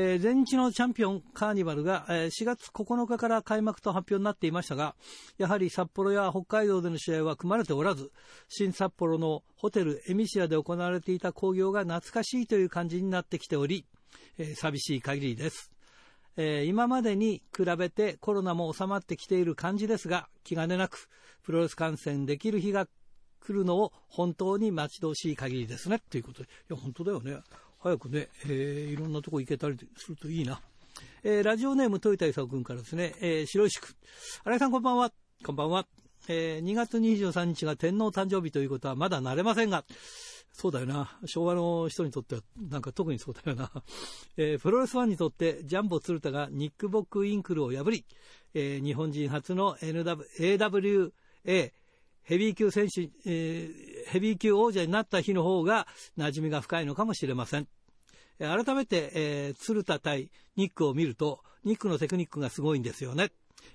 [0.00, 4.94] えー前日のチャンピオンカーニバルが、えー4月9日から開幕と発表になっていましたが、
[5.38, 8.12] やはり札幌や北海道での試合は組まれておらず、
[8.48, 13.86] 新札幌のホテルエミシアで行われていた興行が懐かしいという感じになってきており、
[14.38, 15.72] えー寂しい限りです。
[16.36, 21.08] えー今までに比べてコロナも収まってきている感じですが、気兼ねなく
[21.42, 22.86] プロレス観戦できる日が
[23.40, 26.00] 来るのを本当に待ち遠しい限りですね。
[26.08, 27.40] ということで、いや、本当だよね。
[27.80, 30.60] 早くね、えーいろんなとこ行けたりするといいな。
[31.22, 33.94] えーラジオネーム豊田勲君からですね、えー白石区。
[34.44, 35.12] 新井さんこんばんは。
[35.44, 35.86] こんばんは。
[36.28, 39.84] えー2月23日が天皇誕生日ということはまだ慣れませんが、
[40.52, 41.16] そうだよな。
[41.26, 43.70] 昭和の人にとっては、なんか特にそうだよな。
[44.36, 48.04] えープロレスファンにとって、ジャンボ鶴田がニックボックインクルを破り、
[48.54, 51.72] えー日本人初の NW AWA
[52.28, 57.68] ヘビー級選手、えーヘビー級王者になった日の方が馴染みが深いのかもしれません。
[58.38, 63.30] 改めて、えー鶴田対ニックを見ると、ニックのテクニックがすごいんですよね。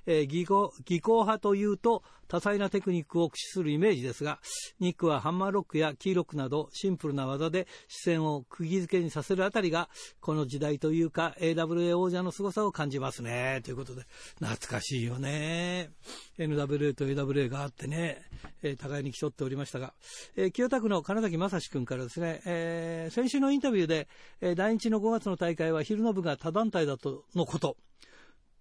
[0.05, 4.39] えー技巧技巧派というと多彩なテクニックを駆使するイメージですが、
[4.79, 9.87] ニックはハンマーロックやキーロックなどシンプルな技で視線を釘付けにさせるあたりが、
[10.19, 13.61] この時代というか AWA 王者の凄さを感じますね。
[13.63, 14.03] ということで、
[14.39, 15.91] 懐かしいよね。
[16.39, 18.23] NWA と AWA があってね、
[18.63, 19.93] えー互いに競っておりましたが、
[20.35, 24.07] えー清田区の金崎正史君からですね、えー先週のインタビューで、
[24.41, 27.77] えー第一の5月の大会は昼の部が他団体だとのこと。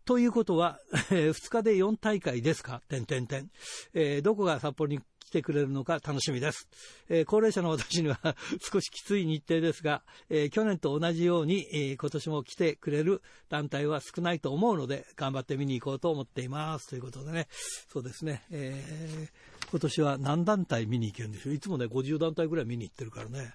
[0.05, 0.79] ということは、
[1.11, 2.83] え2日で4大会ですか？
[2.89, 3.51] 点点点。
[3.95, 6.01] えどこが札幌に来てくれるのか？
[6.05, 6.69] 楽しみです。
[7.09, 8.19] えー高齢者の私には
[8.73, 16.89] 少しきつい日程ですが、えー去年と同じように、えー今年も来てくれる団体は少ないと思うので、頑張って見に行こうと思っています。
[16.89, 17.47] ということでね、
[17.93, 21.55] そうですね、えー今年は何団体見に行けるんでしょう？
[21.55, 23.55] いつもね、50団体ぐらい見に行ってるからね。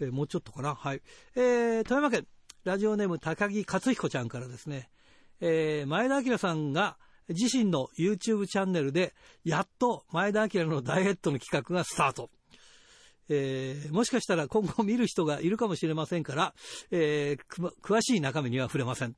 [0.00, 0.74] えもうちょっとかな？
[0.74, 1.02] はい。
[1.36, 2.26] え富山県、
[2.64, 4.88] ラジオネーム高木克彦ちゃんからですね、
[5.44, 6.96] えー前田明さんが
[7.28, 9.12] 自身の YouTube チャンネルで、
[9.44, 12.30] やっと前田明のダイエットの企画がスタート。
[13.28, 16.54] えーもしかしたら今後見る人がいるかもしれませんから、
[16.90, 19.16] えー詳しい中身には触れません。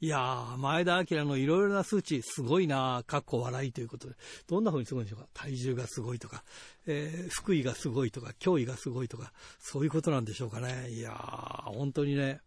[0.00, 4.14] いやー、前田明のいろいろな数値、すごいなーかっこ笑いということで、
[4.46, 5.28] どんな風にすごいんでしょうか？
[5.32, 6.44] 体重がすごいとか、
[6.86, 10.90] えー福井がすごいとか、脅威がすごいとか、そういうことなんでしょうかね。
[10.90, 12.40] いやー、本当にね、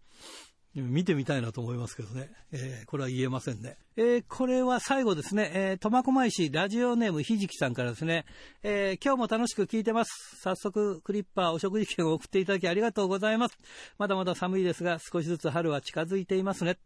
[0.76, 2.30] 見てみたいなと思いますけどね。
[2.52, 3.78] えーこれは言えませんね。
[3.98, 5.52] えーこれは最後ですね。
[5.54, 8.26] え、苫小牧市ラジオネームひじきさんからですね。
[8.62, 10.40] えー今日も楽しく聞いてます。
[10.42, 13.58] 早速、クリッパーお食事券を送っていただきありがとうございます。
[13.98, 16.78] まだまだ寒いですが、少しずつ春は近づいていますね。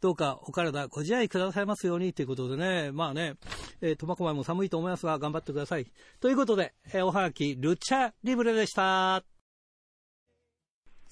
[0.00, 2.92] どうかお体ご自愛くださいますようにということでね。
[2.92, 3.34] まあね、
[3.80, 5.86] え苫小牧も寒いと思いますが、頑張ってください。
[6.20, 9.31] ということで、えおはがき、ルチャリブレでした。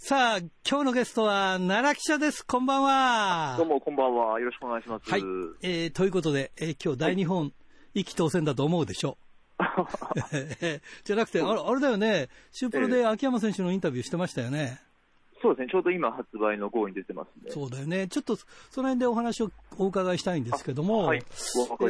[0.03, 2.45] さあ、今日のゲストは奈良記者です。
[2.45, 3.55] こんばんは。
[3.59, 4.41] どうも、こんばんは。
[4.41, 5.09] よろしくお願いします。
[5.09, 5.21] はい。
[5.63, 7.53] えーということで、えー今日大日本
[7.93, 9.19] 一期当選だと思うでしょ
[9.59, 9.63] う。
[11.05, 14.81] じゃなくて、あれあれだよね、シュープロで秋山選手のインタビューしてましたよね。
[15.43, 17.51] そうですね、ちょうど今発売の号に出てますね。
[17.51, 18.09] そうだよね。
[18.09, 18.47] ちょっと、そ
[18.83, 21.27] の辺でお話をお伺いしたいんですけども、はいま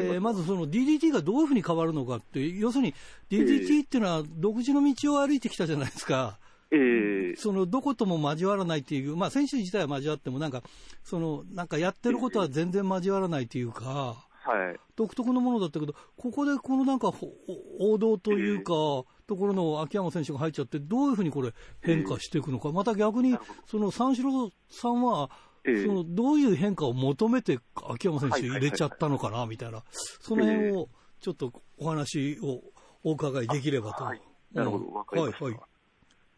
[0.00, 2.94] えーまずその DDT がどういうふうに変わるのかって、要するに
[3.30, 6.40] DDT っていうのは独自の道を歩いてきたじゃないですか。
[6.40, 6.49] えー、
[7.37, 10.62] そのどことも交わらないっていう、まあ、選手自体は交わっても、なんか、
[11.03, 14.81] そのなんかやってることは全然交わらないというか、はい。
[14.97, 17.29] 独特のものだったけど、ここでこのなんかほ
[17.79, 18.73] 王道というか、
[19.27, 21.53] ところの秋山選手が入っちゃって、どういうふうにこれ、
[21.83, 25.31] 変化していくのか、また逆に、その三四郎さんは、
[25.64, 25.87] ええ。
[25.87, 29.83] そのどういう変化を求めて秋山選手入れちゃったのかなみたいな、
[30.21, 30.89] その辺を
[31.21, 32.62] ちょっとお話を
[33.05, 34.05] お伺いできればと。
[34.05, 34.23] はい。
[34.55, 35.45] なるほど、うんわかりました。
[35.45, 35.70] はいはい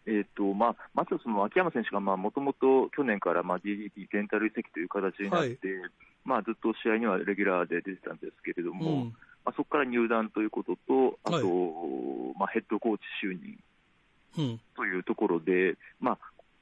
[0.07, 5.59] えっ、と、まあ、まずその秋山選手が、まあ、もともと去年から、まあ、DDT レンタル移籍という形になって、
[6.24, 9.14] まあ、ずっと試合にはレギュラーで出てたんですけれども、うん。
[9.44, 11.44] まあ、そこから入団ということと、あと、はい。
[12.38, 13.59] まあ、ヘッドコーチ就任
[14.38, 14.61] うん。
[14.76, 16.18] というところで、まあ、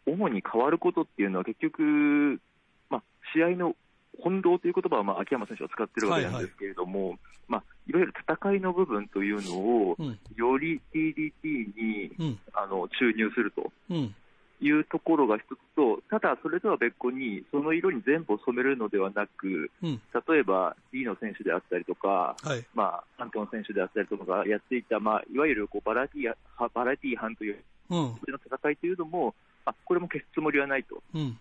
[0.07, 2.41] 主に変わることっていうのは結局、
[2.89, 3.03] まあ、
[3.35, 3.77] 試合の
[4.19, 7.17] 本動という言葉は、まあ、秋山選手は使ってるわけなんですけれども、い。
[7.49, 10.19] まあ、いわゆる戦いの部分というのを、うん。
[10.37, 12.39] より DDT にうん。
[12.55, 14.15] あの注入するとうん。
[14.63, 20.01] いうところが一つと、ただそれとは別個に、その色に全部を染めるのではなく、うん。
[20.29, 22.65] 例えば D の選手であったりとか、はい。
[22.75, 27.59] まあ、アントン選手であったりとかがやっていた、まあ、いわゆるこうバラエティーはバラエティー班という
[27.91, 27.97] うん。
[27.97, 28.15] の
[28.47, 29.35] 戦いというのも、
[29.65, 31.37] あこれも消すつもりはないと、うん。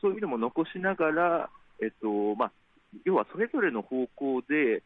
[0.00, 1.50] そういうのも残しながら、
[1.80, 2.52] えっとまあ、
[3.04, 4.82] 要はそれぞれの方向で、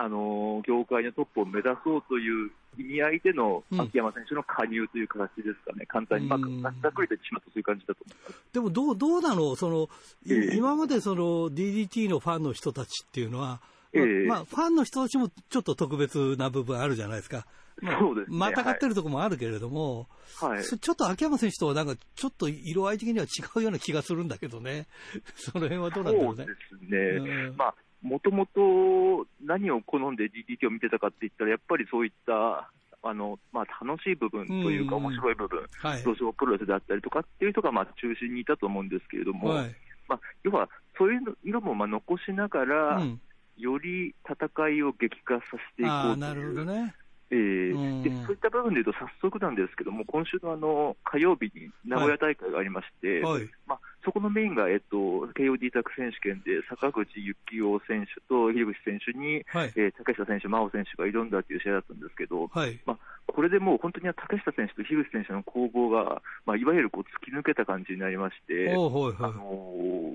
[0.00, 3.80] あの業界のトップを目指そうという意味合いでのうん。
[3.80, 6.64] 秋山選手の加入という形ですかね、簡単に、まうん。
[6.64, 8.04] あ、ざっくりとしまうとそういう感じだと。
[8.52, 9.56] でもどうどうなの？
[9.56, 9.88] その、
[10.24, 10.56] いええ。
[10.56, 13.60] 今までその DDT のファンの人たちっていうのは、まあ
[13.92, 14.26] ええ。
[14.28, 17.44] まあ、ファンの人たちもちょっと特別な部分あるじゃないですか。
[17.80, 18.36] まあそうですね。
[18.36, 20.06] またがってるところもあるけれども、
[20.40, 24.86] はい、そちょっと秋山選手とはなんかちょっと色合い的には違うような気がするんだけどね。
[25.36, 26.44] その辺はどうなんだろね。
[26.70, 27.18] そううで。
[27.18, 27.56] すね、うん。
[27.56, 32.70] まあ、もともと何を好んで DDT を見てたかって言ったら、やっぱりそういった
[33.02, 36.02] あの、まあ、楽しい部分というか、うん面白い部分、はい。
[36.04, 39.74] 表彰プロレスであったりとかっていう人がまあ中心にいたと思うんですけれども、はい。
[40.08, 43.20] まあ、要はそういう色もまあ残しながら、うん。
[43.58, 46.54] より戦いを激化させていこうとなるほいう。
[46.54, 46.94] どね。
[47.30, 47.38] ええ
[47.72, 53.50] うんでそういった部分でいうと、早速なんですけども、今週のあの火曜日に名古屋大会がありまして、はい。
[53.66, 54.96] まあ、そこのメインが、えっと、
[55.34, 59.72] KOD タク選手権で坂口幸雄選手と樋口選手に、はい。
[59.76, 62.80] えー竹下選手、真央選手が挑んだという試合だったんですけど、はい。
[62.86, 70.08] まあ、これでもう本当に竹下選手と樋口選手の攻防が、まあ、いわゆるこう突き抜けた感じになりまして、おいあはのー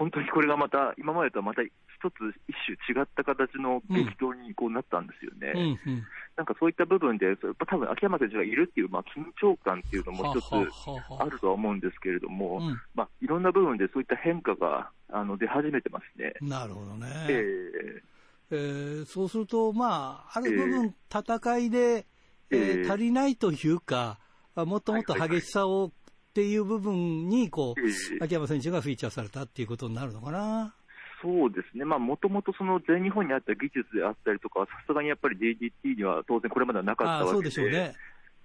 [0.00, 1.70] 本当にこれがまた、今までとはまた一
[2.16, 2.56] つ、一
[2.88, 5.48] 種違った形の激闘にこうなったんですよね。
[5.48, 5.52] い。
[5.52, 6.02] うんうん。
[6.36, 16.34] なんかそういった部分で、それ多分秋山選手がいるっていう、まあ、緊張感っていうのも一つあるとは思うんですけれども、うんまあ、いろんな部分でそういった変化があの出始めてますね。
[16.40, 17.06] なるほどね。
[17.28, 18.02] え
[18.50, 24.18] えーそうすると、まあ、ある部分、戦いで、えーええ足りないというか、
[24.56, 25.90] あもっともっと激しさをっ
[26.34, 30.74] ていう部分に、こう、ー秋山選手がフィーチャーされたっていうことになるのかな。
[31.22, 32.52] そうですね、もともと
[32.88, 37.94] 全日本にあった技術であったりとか、さすがにやっぱり DDT には当然これまではなかったああ、そうわけで、でしょうね。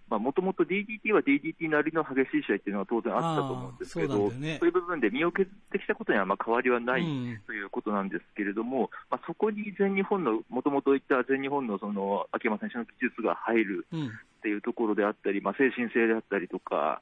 [0.09, 14.07] もともと DDT は DDT なりの激しい試合っていうのは当然あったと思うんですけああそうねそういう部分で身を削ってきたことにはまあ変わりはないうんということなんですけれども、まあ、そこに全日本の、もともといった全日本のその秋山選手の技術が入るうん。
[14.07, 14.11] っ
[14.45, 17.01] ていうところであったり、まあ、精神性であったりとか、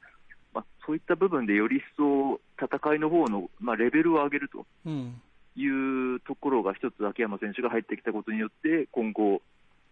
[0.54, 5.22] まあ、そういった部分でより一層戦いの方のまの、レベルを上げるとうん。
[5.56, 9.42] いうところが一つ秋山選手が入ってきたことによって、今後、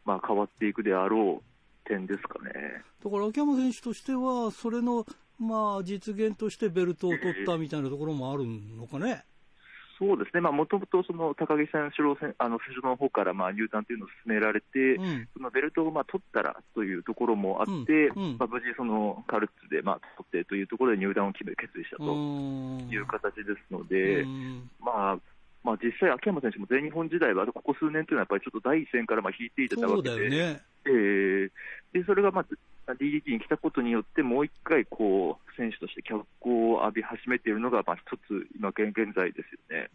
[0.06, 1.51] まあ、変わっていくであろう
[1.86, 2.84] 点ですかね。
[3.04, 5.06] だから秋山選手としては、それの、
[5.40, 9.24] まあ、実現としてベルトを取ったみたいなところもあるのかね？
[9.98, 15.28] そうですね、もともと高木選手選あの選手の方からまあ入団というのを進められて、うん。
[15.34, 22.90] そのベルトをまあ取ったらというところもあって、うんうんまあ、無事、そのカルツでまあ取ってというところで入団を決め決意したうとん。
[22.90, 25.18] いう形ですので、うんまあ
[25.64, 30.62] まあ、実際、秋山選手も全日本時代は、ここ数年というのは、やっぱりちょっと第一線からまあ引いていたわそうけで、だよね。
[30.86, 31.52] えー
[31.94, 32.46] でそれがまあ
[32.94, 39.90] DDT に来たことによって、もう一回こう、選手として脚光を浴び始めているのが、まあ、一つ、今現現在ですよね。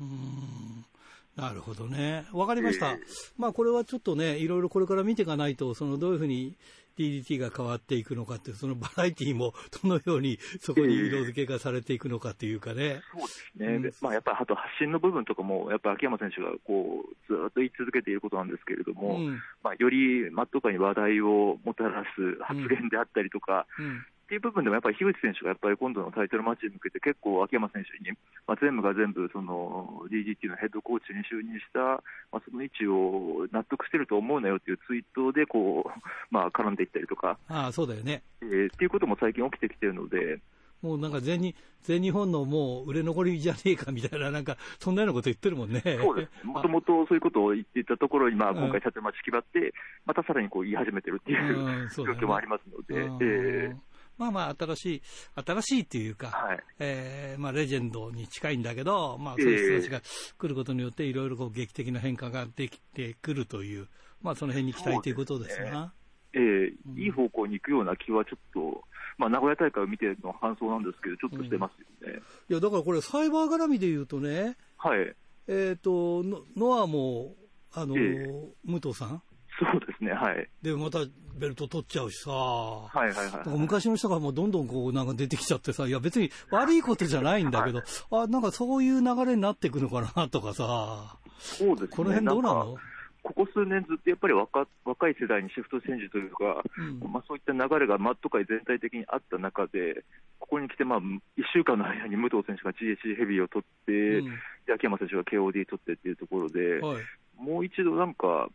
[1.37, 2.24] うんなるほどね。
[2.32, 2.93] わかりました。
[2.93, 3.01] ええ
[3.37, 6.57] まあこれはちょっとね、いろいろこれから見ていかないと、そのどういうふうに
[6.99, 13.03] DDT が変わっていくのかっていう、そのバラエティもどのようにそこに色付けがされていくのかっていうかね。
[13.12, 19.39] そうですね、うんでまあ、やっぱりあと発信の部分とかも、やっぱり秋山選手がこうずっと言い続けていることなんですけれどうも、ん。
[19.62, 24.07] まあ、よりマット界に話題をもたらす発言であったりとか、うん。
[24.27, 28.11] っていう部分でもやっぱり樋口選手がやっぱり今度のタイトルマッチに向けて結構秋山選手に、
[28.45, 32.03] まあ、全部が全部その DGT のヘッドコーチに就任した、
[32.35, 35.91] まあ、その位置を納得してると思うなよっていうツイートでこう、
[36.35, 38.22] まあ、絡んでいったりとか、ああ、そうだよね。
[38.43, 40.41] えーっていうことも最近起きてきてるので、
[40.83, 45.83] もうなんか全日全日本のもう売れ残りじゃねえかみたいな、なんかそんなようなこと言ってるもんね。
[45.85, 46.31] そうです。
[46.45, 48.57] もともとそういうことを言っていたところに、まあ、うん。
[48.57, 49.72] 今回、タイトルマッチ決まって、
[50.05, 53.18] またさらにこう言い始めてるっていう、状況もありますので、うん。
[53.22, 53.77] えー
[54.19, 55.03] まあまあ新しい、
[55.45, 56.59] 新しいっていうか、はい。
[56.79, 63.89] えーまあレジェンドに近いんだけど、まあそういう人たちが来ることによっていろいろこう劇的な変化ができてくるという、
[64.23, 65.93] まあその辺に期待ということですな。
[66.35, 68.83] ええいい方向に行くような気はちょっと、
[69.17, 72.21] まあ、名古屋大会を見ての感想なんですけど、ちょっとしてますよね。
[72.51, 75.17] いや、だからこれサイバー絡みで言うとね、はい。
[75.49, 77.35] えっ、と、ノノアも、
[77.73, 78.27] あの、え
[78.64, 79.23] 武藤さん
[79.59, 80.49] そうですね、はい。
[80.63, 80.99] で、また
[81.37, 91.89] ベルト取っちゃうしさ、はいはいはいなんか昔の人がもうどんどんこうなんか出てきちゃってさ、いや別に悪いことじゃないんだけど、あ、なんかそういう流れになってくのかなとかさ、そうですね。
[91.91, 92.75] この辺どうなの？
[92.75, 92.81] か
[93.27, 97.11] ここ数年ずっとやっぱり若若い世代にシフトチェンジというか、うん。
[97.11, 100.05] まあ、そういった流れがマット界全体的にあった中で、
[100.39, 101.19] ここに来て、まあ、1
[101.53, 104.25] 週間の間に武藤選手が GHC ヘビーを取って、うん。
[104.67, 107.05] で秋山選手が KOD 取ってっていうところで、はい。
[107.37, 108.47] もう一度なんか、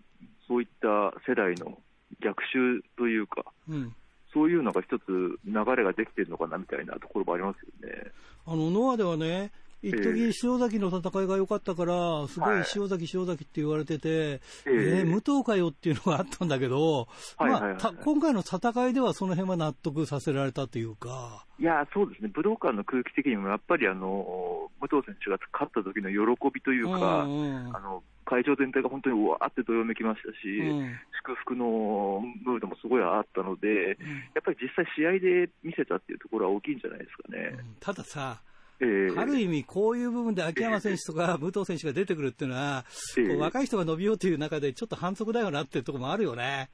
[0.47, 0.87] そういった
[1.27, 1.77] 世代の
[2.21, 3.95] 逆襲というか、うん。
[4.33, 5.01] そういうのが一つ
[5.45, 8.11] 流れができてるのかなみたいなところもありますよね。
[8.45, 9.51] あの、ノアではね、
[9.83, 12.65] 一時ええ塩崎の戦いが良かったから、すごいはい。
[12.75, 14.99] 塩崎、塩崎って言われてて、ええ。
[14.99, 17.07] えー武藤かよっていうのがあったんだけど、
[17.39, 30.95] まあ、た今回の戦いではその辺は納得させられたというか、いやー、そうですね、武道館の空気的にもやっぱりあの武藤選手が勝った時の喜びというか、あの会場全体が本当にうわーってどよめきましたし、うん。
[31.19, 33.99] 祝福のムードもすごいあったので、
[34.33, 37.57] やっぱり実際、試合で見せたっていうところは大きいんじゃないですかね。
[37.81, 38.41] たださ、
[38.79, 39.19] ええ。
[39.19, 42.85] ある意味、こういう部分で秋山選手とか 武藤選手が出てくるっていうのは、
[43.17, 43.27] ええ。
[43.27, 46.69] こう若い人が伸びようという中で、ちょっと反則だよなっていうところもあるよね。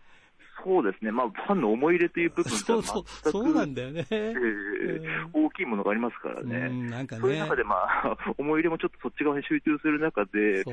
[0.64, 4.06] そうですね、まあ、ファンの思い入れという部分そうそう、そうなんだよね。
[4.10, 5.02] ええ。
[5.34, 6.68] 大きいものがありますからうね。
[6.68, 7.22] ん、なんかね。
[7.22, 7.56] そういう中。
[7.56, 10.64] で、まあ、 思い入れもちょっとそっち側に集中する中で、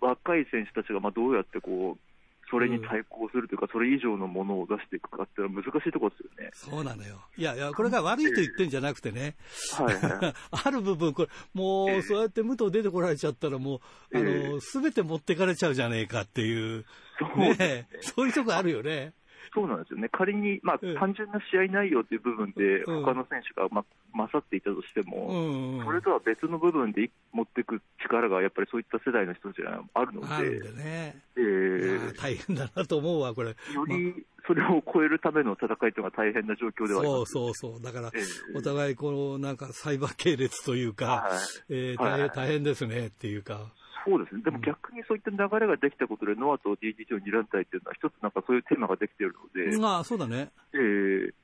[0.00, 2.08] 若い選手たちがまあどうやってこう、
[2.50, 6.50] それに対抗するというか、それ以上のものを出していくかっていうのは難しいところですよね。
[6.54, 7.20] そうなのよ。
[7.36, 9.36] いやいや、これが悪いと言ってんじゃなくてね。
[9.76, 10.34] はいはい。
[10.64, 13.76] ある部分、これ、もう、そうやって武藤出てこられちゃったら、も
[14.12, 16.86] う、あえの、すべて持ってかれちゃうじゃねえかっていう、
[17.18, 19.12] そうねえそういうとこあるよね。
[19.54, 20.08] そうなんですよね。
[20.10, 25.84] 仮に、まあうん、単純な試合内容という部分で、うん他の選手が、まあ、勝っていたとしてうも、んうん。
[25.84, 31.16] それとは別の部分で持っていく力が、やっぱりそういった世代の人たちにはあるので、でね。
[31.36, 33.50] えーー大変だなと思うわ、これ。
[33.50, 37.32] よりそれを超えるための戦いというのが大変な状況ではありそうます。
[37.32, 37.82] そうそう。
[37.82, 38.18] だからえ、
[38.54, 43.72] えお互い、この、なんか、サイバー系列というか、はいえーはい大変、大変ですねっていうか。
[44.04, 50.50] そうですね、でも逆にそういった流れができたことで、ノアと睨んだいっていうのは、一つなんかそういうテーマができているので、まあ、そうだね。
[50.72, 51.34] えー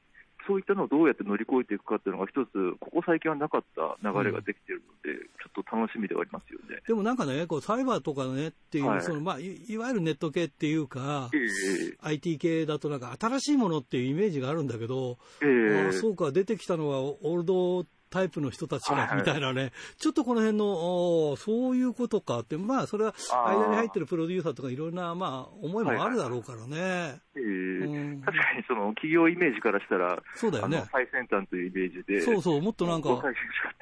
[0.47, 6.83] そういったのをどうやって乗り越えていくかっていうのが、一つ、ここ最近はなかった流れができているので、ちょっと楽しみではありますよね。
[6.87, 9.03] でもなんかね、こう、サイバーとかねっていう、はい。
[9.03, 19.17] その、まあ、いいわゆるネット系っていうかえ、ー IT 系だとなんか新しいものっていうイメージがあるんだけど、えーああそうか、出てきたのはオールドタイプの人たちがはいはい。
[19.19, 27.21] みたいなね、ちょっとこの辺の、そういうことかって、まあ、それは間に入ってるプロデューサーとかいろんな、まあ、思いもあるだろうからね。
[27.37, 28.23] えーうん。
[28.23, 30.85] 確かにその企業イメージからしたら、そうだよね。
[30.93, 33.11] 最先端というイメージで、そうそう、もっとなんか、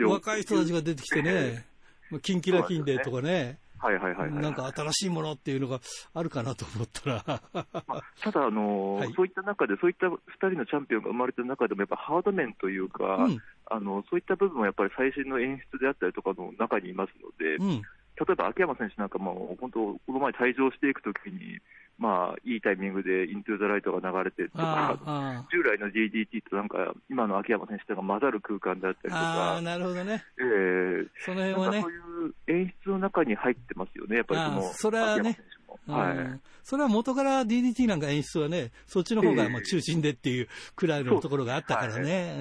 [0.01, 1.65] 若い人たちが出てきてね、
[2.11, 5.81] まあキンキラキンでとかね、はいはいはいはい、なんか新しいものっていうのが
[6.15, 9.13] あるかなと思ったら、まあただ、あのーはい。
[9.15, 13.43] そういった中で、そういった2人のチャンピオンが生まれた中でも、やっぱハード面というか、うん。
[13.67, 17.83] あのそういった部分はやっぱり最新の演出であったりとかの中にいますので、うん、
[18.19, 21.59] 例えば秋山選手なんかも、本当、この前退場していくときに、
[21.99, 30.25] まあ、いいタイミングでイントゥーザライトが流れてとあか、あ従来の DDT となんか、今の秋山選手というのが混ざる空間であったりとか、なるほどね。
[30.39, 31.81] えーその辺はね。
[31.83, 31.91] そう。
[31.91, 31.97] い
[32.29, 35.39] う演出の中に入ってますよね、やっぱりその、それはね。
[35.87, 36.41] はいうん。
[36.63, 42.37] それは元から DDT なんか演出はね、そっちの方がまあ中心でっていうくらいのところがあったからね。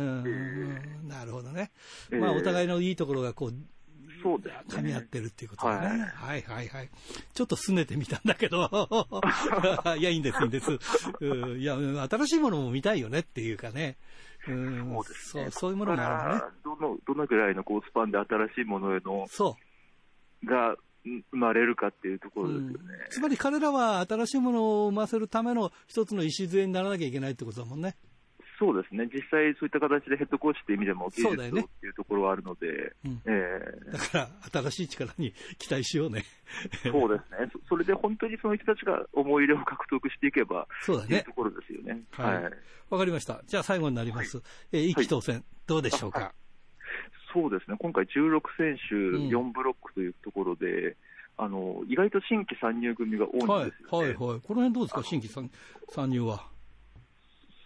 [1.07, 1.72] なるほどね。
[2.11, 3.53] ええまあお互いのいいところがこう、
[4.22, 5.88] そうですね噛み合ってるっていうことだね。
[5.88, 6.89] はいはいはいはい。
[7.34, 8.69] ちょっと拗ねてみたんだけど、
[9.97, 10.72] いや、いいんです、いいんです。
[11.19, 11.76] うんいや、
[12.09, 13.97] 新しいものも見たいよねっていうかね。
[14.47, 16.41] うんそうですねそう、そういうものもあるのね。
[16.63, 19.57] どの、どのぐらいのこうスパンで新しいものへの、そ
[20.43, 20.45] う。
[20.45, 20.78] がん
[21.32, 22.78] 生まれるかっていうところですよね。
[23.09, 27.95] つまり彼らは新しいものを生ませるための一つの礎にならなきゃいけないってことだもんね。
[28.62, 31.38] そうですね、実際そういった形でヘッドコーチっていう意味でも技術をっ
[31.82, 33.49] ていうところはあるので、うんえ
[33.89, 34.18] えだか
[34.53, 36.24] ら、新しい力に期待しようね。
[36.84, 41.34] そうですねそ、それで本当にその人たちが思い入れを獲得していけば、そうだねいうと。
[41.34, 42.03] ころですよね。
[42.12, 42.51] はい
[42.91, 43.41] わかりました。
[43.47, 44.43] じゃあ最後になります。
[44.72, 46.32] えー、一期当選、どうでしょうか？
[47.34, 50.95] そうですね、今回16選手、ん4ブロックというところで、
[51.36, 54.07] あの意外と新規参入組が多いんはいですよね。
[54.09, 54.18] はいはい。
[54.18, 55.49] この辺どうですか、新規参
[55.89, 56.51] 参入は。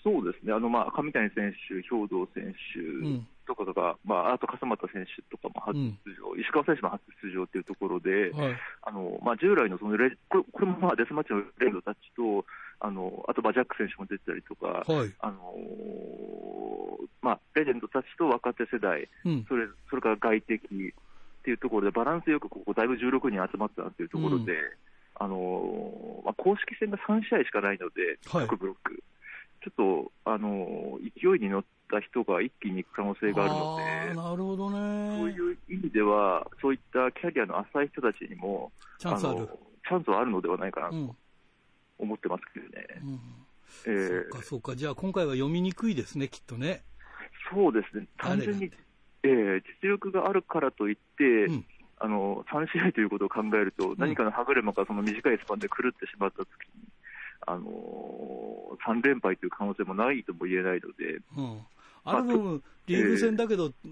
[0.06, 5.74] そうですね、あのまあ上谷選手、兵藤選手とかとか、うん、まあ、あと笠俣選手とかも初
[6.06, 12.46] 出場、うん、石川選手も初出場というところで、はい、あのまあ、従来のそのレこれこれもまあデスマッチのレードたちと、
[12.80, 15.42] あのあとまあジャック選手も出てたりとか、はい、あの
[17.26, 20.70] まあ、レジェンドたちと若手世代、うん、それそれから外敵っ
[21.42, 24.54] ていうところで、バランスよくここ、だいぶ16人集まったというところで、
[25.18, 29.02] あのまあ、公式戦が3試合しかないので、各ブロック。
[29.66, 35.18] ちょっと、あの勢いに乗った人が一気に行く可能性があるので、なるほどね。
[35.18, 39.50] そういう意味では、そういったキャリアの浅い人たちにも、チャンスある。
[39.88, 41.16] チャンスはあるのではないかなと
[41.98, 42.88] 思ってますけどね。
[43.04, 43.20] うん、
[43.86, 46.84] えー、そうか、そうか、じゃあ今回は読みにくいですね、きっとね。
[47.52, 48.72] そうですね、単純に、
[49.24, 51.66] えー、実力があるからといって、うん、
[51.98, 56.48] あの3試合ということを考えると、何かの歯車がその短いスパンで狂ってしまったとき
[56.78, 56.84] に、
[57.46, 61.60] あのー、3連敗という可能性もないとも言えないので、うん、
[62.04, 63.90] ある分、リーグ戦だけど、え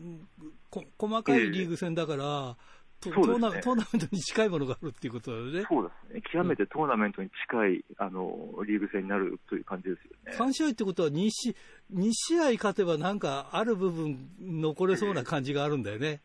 [0.71, 2.73] ー、細かいリーグ戦だから、えー
[3.03, 5.63] トーナ、ね、トーナメントに近いものがあるっていうことだよね。
[5.67, 6.21] そうですね。
[6.31, 10.37] 極めてトーナメントに近い、あの、リーグ戦になるという感じですよね。
[10.37, 11.55] 3試合ってことは2試、
[11.93, 16.21] 2試合勝てばなんかある部分残れそうな感じがあるんだよね。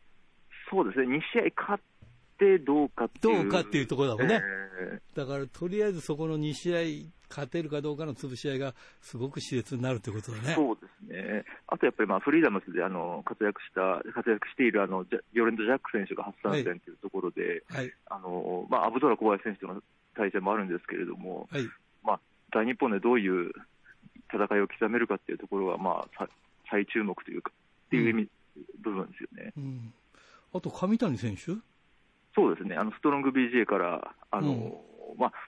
[0.71, 1.17] そうですね。
[1.17, 1.83] 2試合勝っ
[2.39, 3.43] てどうかっていう。
[3.43, 4.41] どうかっていうところだもんね。
[4.41, 6.79] えー、だから、とりあえずそこの2試合
[7.29, 10.55] 勝てるかどうかの潰し合いがすごく熾烈になるということだね。
[10.55, 11.45] そうですね。
[11.67, 19.83] あとやっぱりまあフリーダムスであの活躍した活躍しているあのヨレンド・ジャック選手が初参戦というところで、はい、あのまあアブドラ小林選手との
[20.15, 21.63] 対戦もあるんですけれども、はい、
[22.03, 22.21] まあ
[22.53, 23.53] 大日本でどういう
[24.33, 26.29] 戦いを刻めるかっていうところはまあ
[26.71, 27.53] 最注目というか
[27.87, 28.23] っていう意味、
[28.57, 29.53] うん、部分ですよね。
[29.57, 29.93] うん、
[30.55, 31.53] あと上谷選手？
[32.35, 32.77] そうですね。
[32.77, 34.49] あのストロング BJ からあの。
[34.49, 34.88] うんまあ、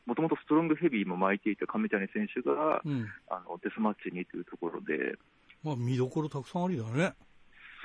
[0.07, 5.17] もともとストロングヘビーも巻いていた上谷選手が、うん、あのデスマッチにというところで、
[5.63, 7.15] まあ、見どころたくさんありだね。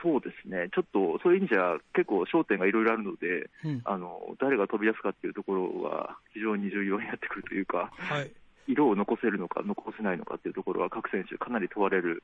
[0.03, 8.31] そうですね、ちょっとそういう意味じゃ、結構焦点がいろいろあるので、うん、あの、誰が飛び出すかっていうところは、非常に重要になってくるというか、はい、
[8.67, 12.21] 色を残せるのか、残せないのかっていうところは、各選手、かなり問われる、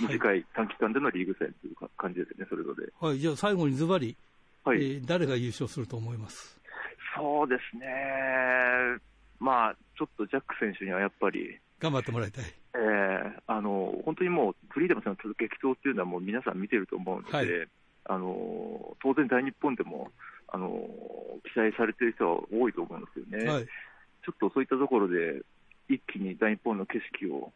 [0.00, 2.88] 短い短期間でのリーグ戦という感じですね、それぞれ。
[2.98, 4.16] はい、じゃあ最後にズバリ、
[4.64, 4.78] はい。
[4.78, 6.58] えー、誰が優勝すると思います？
[7.16, 7.86] そうですね、
[9.38, 12.44] まあ、ちょっとジャック選手にはやっぱり、頑張ってもらいたい。
[12.74, 17.68] えー、あの本当にもう、フリーダムさんの激闘っていうのは、もう皆さん見てると思うので、はい、
[18.04, 20.10] あの当然、大日本でも
[20.48, 20.88] あの
[21.52, 25.42] 期待されてる人は多いと思うんですよね、はい、ちょっとそういったところで、
[25.88, 27.52] 一気に大日本の景色を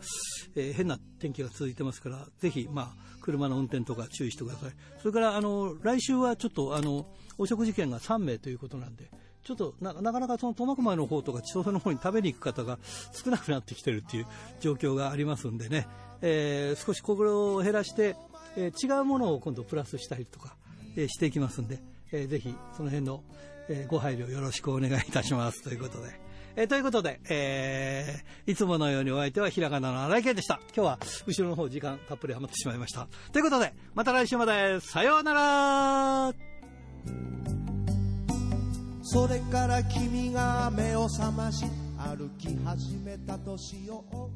[0.56, 4.72] えー、変な天気が続いてますから、ぜひ、まあ、車の運転とか注意してください。
[5.00, 9.10] それから、あの、来週はちょっと、あの、お食事券が3名ということなんで、
[9.44, 12.78] ちょっとなかなかその苫小牧の方とか千歳の方に食べに行く方が
[13.12, 14.28] 少なくなってきてるっていう
[14.60, 15.88] 状況がありますんでね、
[16.22, 18.16] えー、少しこれを減らして、
[18.56, 20.56] えー、違うものを今度プラスしたりとか、
[20.96, 21.80] えー、していきますんで、
[22.12, 23.24] えー、ぜひその辺の、
[23.68, 26.32] えー、ご配慮よろしくお願いいたしますということで。
[26.56, 30.60] えー、ということで、えー、いつものようにお相手はひらがなの荒井健でした。
[30.76, 33.08] 今日は後ろの方時間たっぷり余ってしまいました。
[33.32, 36.34] ということで、また来週まで、さようなら
[39.04, 41.66] それから君が目を覚まし
[41.98, 44.30] 歩き始めた年を